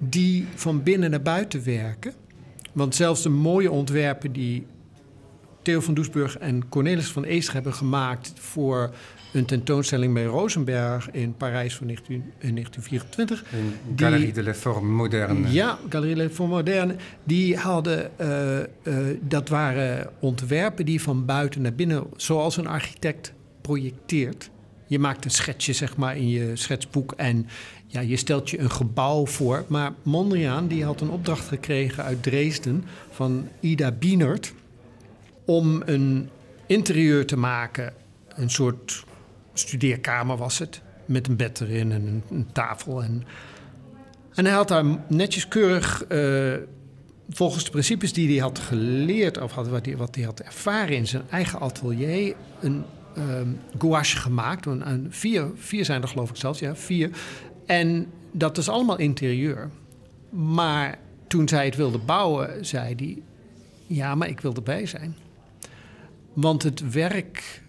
[0.10, 2.14] die van binnen naar buiten werken.
[2.72, 4.66] Want zelfs de mooie ontwerpen die
[5.62, 8.94] Theo van Doesburg en Cornelis van Eester hebben gemaakt voor
[9.34, 13.44] een tentoonstelling bij Rosenberg in Parijs van 19, in 1924.
[13.52, 15.52] In Galerie de la Forme Moderne.
[15.52, 16.96] Ja, Galerie de Forme Moderne.
[17.24, 23.34] Die hadden, uh, uh, dat waren ontwerpen die van buiten naar binnen, zoals een architect
[23.62, 24.50] projecteert.
[24.92, 27.48] Je maakt een schetsje, zeg maar, in je schetsboek en
[27.88, 29.66] ja, je stelt je een gebouw voor.
[29.68, 34.54] Maar Mondriaan die had een opdracht gekregen uit Dresden van Ida Bienert
[35.46, 36.30] om een
[36.66, 37.94] interieur te maken.
[38.28, 39.04] Een soort
[39.54, 43.04] studeerkamer was het, met een bed erin en een, tafel.
[43.04, 43.24] En,
[44.34, 46.54] en hij had daar netjes keurig, uh,
[47.30, 49.42] volgens de principes die hij had geleerd...
[49.42, 52.36] of had, wat, hij, wat hij had ervaren in zijn eigen atelier...
[52.60, 52.84] een
[53.18, 54.66] um, gouache gemaakt.
[54.66, 57.10] Een, een, vier, vier zijn er geloof ik zelfs, ja, vier.
[57.66, 59.70] En dat is allemaal interieur.
[60.30, 63.22] Maar toen zij het wilde bouwen, zei hij...
[63.88, 65.16] ja, maar ik wil erbij zijn.
[66.34, 67.62] Want het werk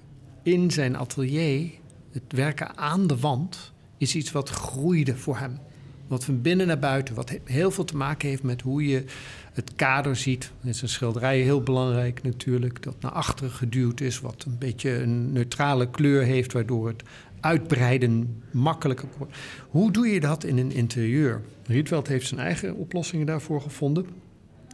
[0.43, 1.71] in zijn atelier,
[2.11, 5.59] het werken aan de wand, is iets wat groeide voor hem.
[6.07, 9.05] Wat van binnen naar buiten, wat heel veel te maken heeft met hoe je
[9.53, 10.51] het kader ziet.
[10.63, 15.33] Is een schilderij heel belangrijk natuurlijk, dat naar achteren geduwd is, wat een beetje een
[15.33, 17.03] neutrale kleur heeft, waardoor het
[17.41, 19.37] uitbreiden makkelijker wordt.
[19.69, 21.41] Hoe doe je dat in een interieur?
[21.67, 24.07] Rietveld heeft zijn eigen oplossingen daarvoor gevonden.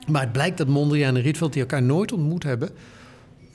[0.06, 2.70] Maar het blijkt dat Mondriaan en Rietveld die elkaar nooit ontmoet hebben,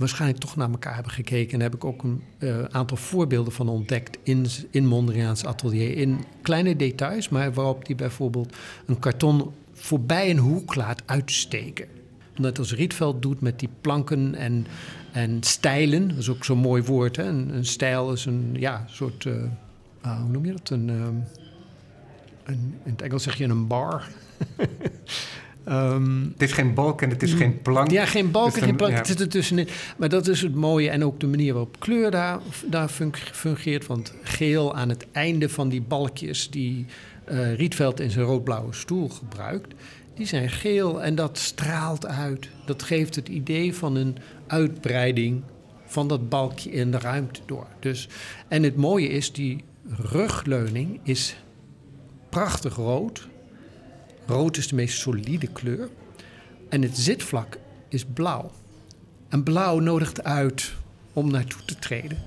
[0.04, 1.54] waarschijnlijk toch naar elkaar hebben gekeken.
[1.54, 5.98] En heb ik ook een uh, aantal voorbeelden van ontdekt in, in Mondriaans atelier.
[5.98, 11.88] In kleine details, maar waarop hij bijvoorbeeld een karton voorbij een hoek laat uitsteken.
[12.36, 14.66] Net als Rietveld doet met die planken en,
[15.12, 16.08] en stijlen.
[16.08, 17.16] Dat is ook zo'n mooi woord.
[17.16, 17.24] Hè?
[17.24, 19.26] Een, stijl is een ja, soort.
[19.26, 19.34] Uh,
[20.06, 20.70] uh, hoe noem je dat?
[20.70, 21.24] Een, um,
[22.44, 24.08] een, in het Engels zeg je een bar.
[25.70, 27.92] Um, het is geen balk en het is geen plank.
[27.92, 28.92] Ja, geen balk en geen plank.
[28.92, 28.98] Ja.
[28.98, 29.68] Het zit er tussenin.
[29.98, 30.90] Maar dat is het mooie.
[30.90, 32.90] En ook de manier waarop kleur daar, daar
[33.32, 33.88] fungeert.
[33.88, 36.86] Want geel aan het einde van die balkjes die
[37.32, 39.74] uh, Rietveld in zijn roodblauwe stoel gebruikt.
[40.16, 42.50] Die zijn geel en dat straalt uit.
[42.66, 45.42] Dat geeft het idee van een uitbreiding
[45.86, 47.68] van dat balkje in de ruimte door.
[47.80, 48.08] Dus,
[48.48, 51.36] en het mooie is, die rugleuning is
[52.30, 53.28] prachtig rood
[54.26, 55.90] Rood is de meest solide kleur.
[56.70, 57.58] En het zitvlak
[57.90, 58.52] is blauw.
[59.30, 60.74] En blauw nodigt uit
[61.14, 62.18] om naartoe te treden.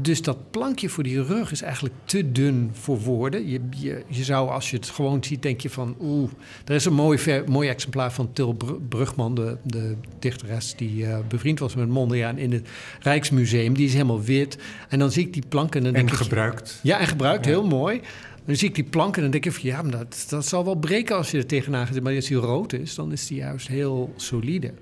[0.00, 3.48] Dus dat plankje voor die rug is eigenlijk te dun voor woorden.
[3.48, 5.96] Je, je, je zou, als je het gewoon ziet, denk je van...
[6.00, 6.30] oeh,
[6.64, 8.56] er is een mooi, ver, mooi exemplaar van Til
[8.88, 10.74] Brugman, de, de dichteres...
[10.76, 12.68] die uh, bevriend was met Mondriaan in het
[13.00, 13.74] Rijksmuseum.
[13.74, 14.58] Die is helemaal wit.
[14.88, 15.86] En dan zie ik die planken...
[15.86, 16.80] En, en gebruikt.
[16.82, 18.00] ja, en gebruikt, heel mooi
[18.48, 20.64] dan zie ik die planken en dan denk ik van ja, maar dat, dat zal
[20.64, 22.00] wel breken als je er tegenaan gaat.
[22.00, 24.72] Maar als die rood is, dan is die juist heel solide.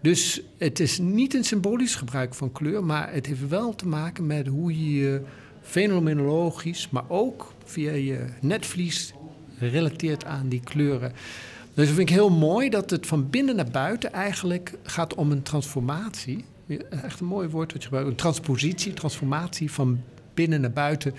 [0.00, 4.26] Dus het is niet een symbolisch gebruik van kleur, maar het heeft wel te maken
[4.26, 5.22] met hoe je je
[5.62, 9.12] fenomenologisch, maar ook via je netvlies
[9.58, 11.12] relateert aan die kleuren.
[11.74, 15.30] Dus dat vind ik heel mooi dat het van binnen naar buiten eigenlijk gaat om
[15.30, 16.44] een transformatie.
[16.90, 18.10] Echt een mooi woord wat je gebruikt.
[18.10, 20.00] Een transpositie, transformatie van
[20.34, 21.14] binnen naar buiten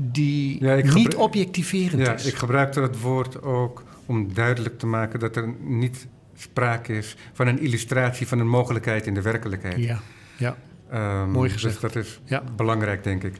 [0.00, 2.26] die niet objectiverend ja, is.
[2.26, 7.46] Ik gebruikte het woord ook om duidelijk te maken dat er niet sprake is van
[7.46, 9.76] een illustratie van een mogelijkheid in de werkelijkheid.
[9.76, 10.00] Ja,
[10.36, 10.56] ja.
[11.22, 11.80] Um, Mooi gezegd.
[11.80, 12.42] Dus dat is ja.
[12.56, 13.34] belangrijk, denk ik.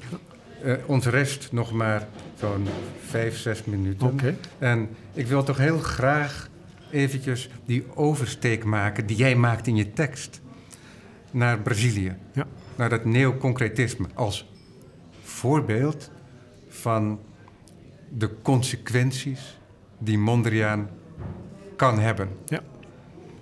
[0.64, 2.08] Uh, ons rest nog maar
[2.38, 2.66] zo'n
[3.06, 4.06] vijf, zes minuten.
[4.06, 4.36] Okay.
[4.58, 6.48] En ik wil toch heel graag
[6.90, 10.40] eventjes die oversteek maken die jij maakt in je tekst
[11.30, 12.16] naar Brazilië.
[12.32, 12.46] Ja.
[12.76, 14.48] Naar dat neoconcretisme als
[15.22, 16.10] voorbeeld
[16.80, 17.20] van
[18.08, 19.58] de consequenties
[19.98, 20.88] die Mondriaan
[21.76, 22.28] kan hebben.
[22.46, 22.60] Ja.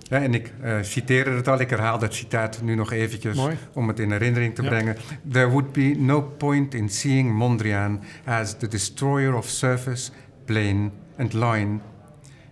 [0.01, 3.57] ja en ik uh, citeerde het al, ik herhaal dat citaat nu nog eventjes Mooi.
[3.73, 4.69] om het in herinnering te ja.
[4.69, 4.97] brengen.
[5.31, 10.11] There would be no point in seeing Mondriaan as the destroyer of surface,
[10.45, 11.79] plane and line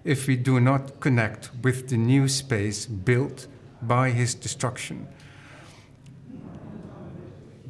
[0.01, 3.47] if we do not connect with the new space built
[3.79, 5.07] by his destruction.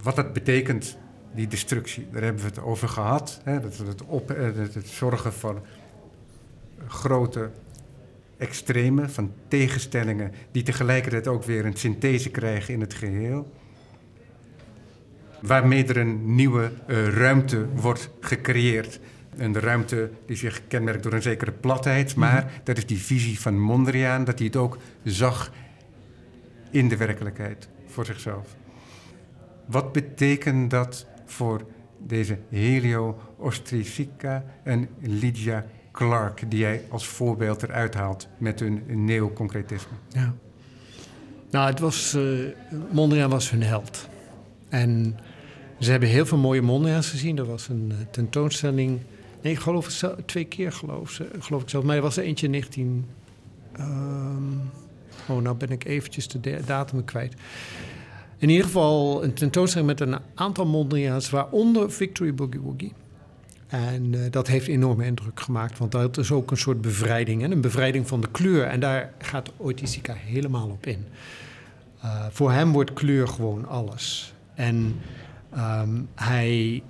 [0.07, 0.97] wat dat betekent,
[1.37, 2.07] die destructie.
[2.11, 3.41] Daar hebben we het over gehad.
[3.43, 3.59] Hè?
[3.59, 5.61] Dat het, op, eh, het, het zorgen voor
[6.87, 7.49] grote
[8.37, 13.51] extreme, van tegenstellingen, die tegelijkertijd ook weer een synthese krijgen in het geheel.
[15.41, 18.99] Waarmee er een nieuwe uh, ruimte wordt gecreëerd.
[19.37, 22.59] Een ruimte die zich kenmerkt door een zekere platheid, maar mm -hmm.
[22.63, 25.51] dat is die visie van Mondriaan, dat hij het ook zag
[26.71, 28.55] in de werkelijkheid voor zichzelf.
[29.65, 31.65] Wat betekent dat voor
[31.97, 39.97] deze Helio Ostricica en Lydia Clark, die jij als voorbeeld eruit haalt met hun neoconcretisme?
[40.07, 40.33] Ja.
[41.51, 42.47] Nou, het was, uh,
[42.91, 44.07] Mondriaan was hun held.
[44.69, 45.19] En
[45.79, 47.37] ze hebben heel veel mooie Mondriaans gezien.
[47.37, 48.99] Er was een uh, tentoonstelling.
[49.41, 51.83] Nee, ik geloof het twee keer, geloof, geloof ik zelf.
[51.83, 53.05] Maar er was er eentje in 19.
[53.79, 54.61] Um,
[55.27, 57.33] oh, nou ben ik eventjes de datum kwijt.
[58.37, 62.93] In ieder geval een tentoonstelling met een aantal Mondriaans, waaronder Victory Boogie Woogie.
[63.67, 67.41] En uh, dat heeft enorme indruk gemaakt, want dat is ook een soort bevrijding.
[67.41, 67.47] Hè?
[67.47, 68.63] Een bevrijding van de kleur.
[68.63, 71.05] En daar gaat Oiticica helemaal op in.
[72.03, 74.33] Uh, voor hem wordt kleur gewoon alles.
[74.55, 74.95] En
[75.57, 76.83] um, hij,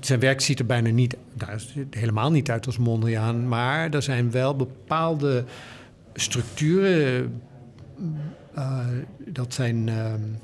[0.00, 1.60] zijn werk ziet er bijna niet, nou,
[1.90, 3.48] helemaal niet uit als Mondriaan.
[3.48, 5.44] Maar er zijn wel bepaalde
[6.14, 7.40] structuren.
[8.58, 8.78] Uh,
[9.18, 10.38] dat zijn um,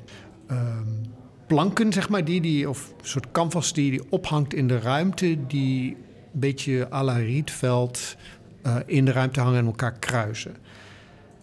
[0.51, 1.01] um,
[1.47, 5.37] planken, zeg maar, die, die, of een soort canvas die, die ophangt in de ruimte,
[5.47, 5.89] die
[6.33, 8.15] een beetje à la Rietveld
[8.65, 10.55] uh, in de ruimte hangen en elkaar kruisen.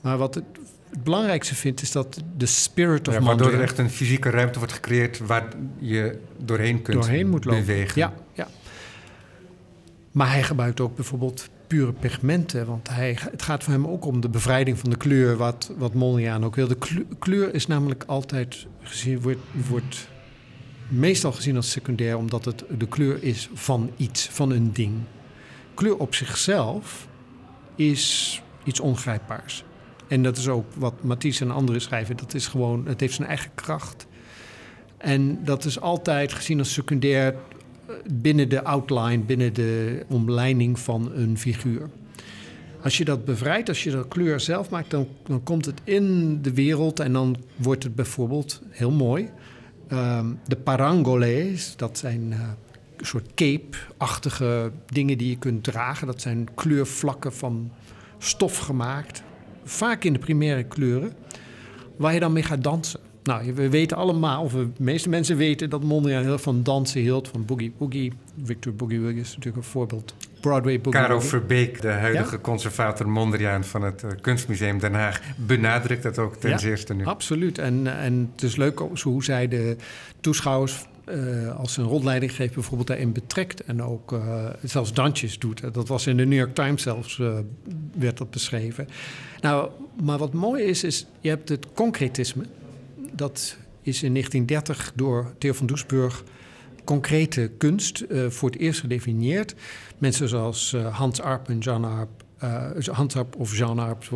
[0.01, 0.45] Maar wat het,
[0.91, 4.59] het belangrijkste vind, is dat de spirit of ja, Waardoor er echt een fysieke ruimte
[4.59, 5.49] wordt gecreëerd waar
[5.79, 7.61] je doorheen kunt doorheen moet lopen.
[7.61, 8.01] bewegen.
[8.01, 8.49] Ja, ja.
[10.13, 12.67] Maar hij gebruikt ook bijvoorbeeld pure pigmenten.
[12.67, 15.95] Want hij, het gaat voor hem ook om de bevrijding van de kleur, wat, wat
[15.95, 16.69] Mondriaan ook wil.
[16.69, 20.09] De kleur, is namelijk altijd gezien, wordt, wordt
[20.89, 24.95] meestal gezien als secundair, omdat het de kleur is van iets, van een ding.
[25.75, 27.09] Kleur op zichzelf
[27.75, 29.65] is iets ongrijpbaars.
[30.09, 32.17] En dat is ook wat Matisse en anderen schrijven.
[32.17, 34.07] Dat is gewoon, het heeft zijn eigen kracht.
[34.97, 37.35] En dat is altijd gezien als secundair
[38.13, 41.91] binnen de outline, binnen de omleiding van een figuur.
[42.83, 46.39] Als je dat bevrijdt, als je de kleur zelf maakt, dan, dan komt het in
[46.43, 49.29] de wereld en dan wordt het bijvoorbeeld heel mooi.
[49.93, 52.39] Um, de parangoles, dat zijn uh,
[52.97, 56.07] een soort cape-achtige dingen die je kunt dragen.
[56.07, 57.71] Dat zijn kleurvlakken van
[58.19, 59.23] stof gemaakt,
[59.65, 61.13] vaak in de primaire kleuren,
[61.97, 63.01] waar je dan mee gaat dansen.
[63.23, 67.29] Nou, we weten allemaal, of de meeste mensen weten dat Mondriaan heel van dansen hield,
[67.29, 68.13] van boogie boogie.
[68.45, 70.15] Victor Boogie Woogie is natuurlijk een voorbeeld.
[70.41, 72.41] Broadway Boogie Caro Verbeek, de huidige ja?
[72.41, 77.05] conservator Mondriaan van het uh, Kunstmuseum Den Haag, benadrukt dat ook ten ja, zeerste nu.
[77.05, 77.59] Absoluut.
[77.59, 79.77] En, en het is leuk hoe zij de
[80.21, 83.65] toeschouwers uh, als een rondleiding geeft, bijvoorbeeld daarin betrekt.
[83.65, 85.75] En ook uh, zelfs dansjes doet.
[85.75, 87.39] Dat was in de New York Times zelfs, uh,
[87.95, 88.89] werd dat beschreven.
[89.41, 89.71] Nou,
[90.03, 92.45] maar wat mooi is, is je hebt het concretisme
[93.21, 96.25] dat is in 1930 door Theo van Doesburg
[96.85, 99.55] concrete kunst uh, voor het eerst gedefinieerd.
[99.99, 104.09] Mensen zoals uh, Hans Arp en Jean Arp, uh, Hans Arp of Jean Arp,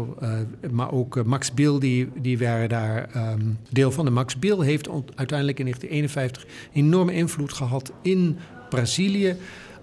[0.70, 4.06] maar ook Max Biel, die, die waren daar um, deel van.
[4.06, 8.38] En Max Biel heeft uiteindelijk in 1951 enorme invloed gehad in
[8.68, 9.36] Brazilië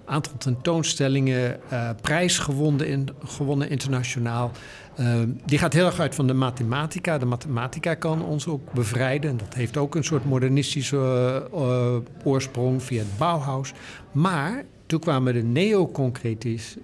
[0.06, 1.60] aantal tentoonstellingen,
[2.02, 4.52] prijs gewonnen, gewonnen internationaal.
[5.02, 7.18] Uh, die gaat heel erg uit van de mathematica.
[7.18, 9.38] De mathematica kan ons ook bevrijden.
[9.38, 10.98] Dat heeft ook een soort modernistische
[11.54, 13.74] uh, oorsprong via het Bauhaus.
[14.12, 16.78] Maar toen kwamen de neoconcretis,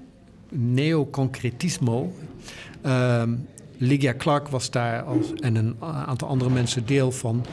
[0.49, 2.13] neoconcretismo.
[2.82, 3.34] Ehm,
[3.78, 7.45] Lydia Clark was daar als, en een aantal andere mensen deel van.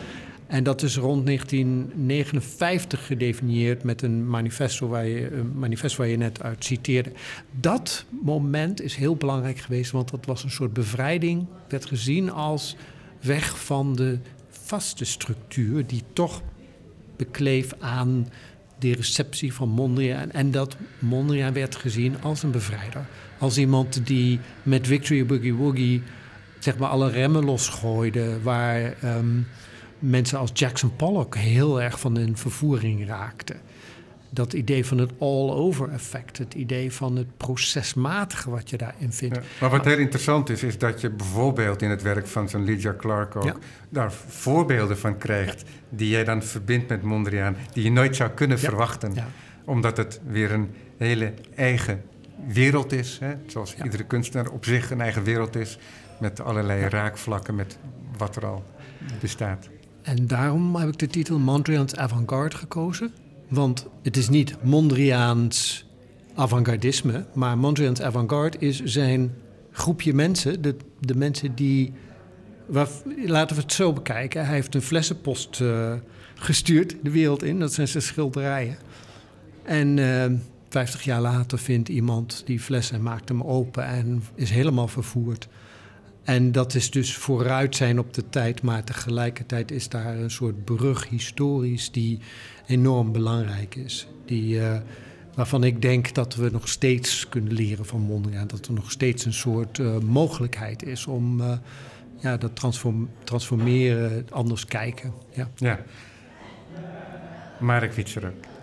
[0.55, 6.17] En dat is rond 1959 gedefinieerd met een manifesto waar je, een manifesto waar je
[6.17, 7.13] net uit citeerde.
[7.61, 12.77] Dat moment is heel belangrijk geweest, want dat was een soort bevrijding, werd gezien als
[13.21, 16.43] weg van de vaste structuur die toch
[17.17, 18.29] bekleef aan
[18.79, 20.31] de receptie van Mondriaan.
[20.31, 23.07] En dat Mondriaan werd gezien als een bevrijder.
[23.39, 26.03] Als iemand die met Victory Boogie Woogie
[26.59, 28.95] zeg maar alle remmen losgooide, waar...
[29.05, 29.47] Um,
[30.05, 33.57] mensen als Jackson Pollock heel erg van hun vervoering raakten.
[34.31, 39.37] Dat idee van het all-over effect, het idee van het procesmatige wat je daarin vindt.
[39.37, 42.65] Ja, maar wat heel interessant is, is dat je bijvoorbeeld in het werk van zo'n
[42.65, 43.57] Lydia Clark ook ja.
[43.89, 45.67] daar voorbeelden van krijgt, ja.
[45.89, 49.15] die jij dan verbindt met Mondriaan, die je nooit zou kunnen verwachten.
[49.65, 52.03] Omdat het weer een hele eigen
[52.47, 53.35] wereld is, hè?
[53.47, 55.79] zoals iedere kunstenaar op zich een eigen wereld is,
[56.21, 57.79] met allerlei raakvlakken met
[58.17, 58.65] wat er al
[59.21, 59.69] bestaat.
[60.05, 63.13] En daarom heb ik de titel Mondriaans avant-garde gekozen.
[63.49, 65.87] Want het is niet Mondriaans
[66.35, 69.35] avant-gardisme, maar Mondriaans avant-garde is zijn
[69.71, 71.93] groepje mensen, de, de mensen die.
[73.27, 74.45] Laten we het zo bekijken.
[74.45, 75.93] Hij heeft een flessenpost uh,
[76.35, 78.77] gestuurd de wereld in, dat zijn zijn schilderijen.
[79.63, 80.25] En uh,
[80.69, 85.49] 50 jaar later vindt iemand die fles en maakt hem open en is helemaal vervoerd.
[86.25, 90.65] En dat is dus vooruit zijn op de tijd, maar tegelijkertijd is daar een soort
[90.65, 92.19] brug historisch die
[92.67, 94.07] enorm belangrijk is.
[94.25, 94.77] Die, uh,
[95.35, 98.47] waarvan ik denk dat we nog steeds kunnen leren van Mondriaan.
[98.47, 101.53] Dat er nog steeds een soort uh, mogelijkheid is om uh,
[102.21, 105.13] ja, dat transform transformeren, anders kijken.
[105.33, 105.51] Ja.
[105.57, 105.81] ja.
[107.61, 108.07] Marek.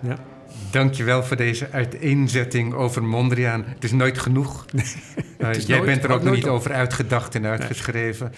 [0.01, 0.31] Ja.
[0.72, 3.64] Dankjewel voor deze uiteenzetting over Mondriaan.
[3.68, 4.66] Het is nooit genoeg.
[4.74, 6.49] uh, is jij nooit- bent er ook nog niet op.
[6.49, 8.32] over uitgedacht en uitgeschreven.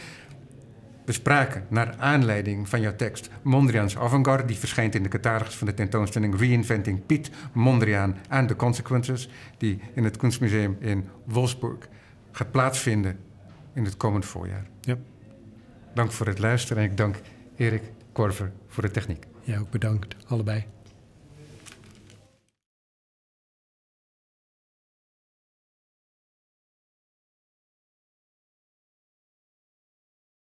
[1.05, 5.67] We spraken naar aanleiding van jouw tekst Mondriaans Avantgarde, die verschijnt in de catalogus van
[5.67, 11.87] de tentoonstelling Reinventing Piet Mondriaan and the Consequences, die in het Kunstmuseum in Wolfsburg
[12.31, 13.17] gaat plaatsvinden
[13.73, 14.65] in het komend voorjaar.
[14.81, 14.97] Ja.
[15.93, 17.15] Dank voor het luisteren en ik dank
[17.55, 19.25] Erik Korver voor de techniek.
[19.41, 20.15] Ja, ook bedankt.
[20.27, 20.65] Allebei.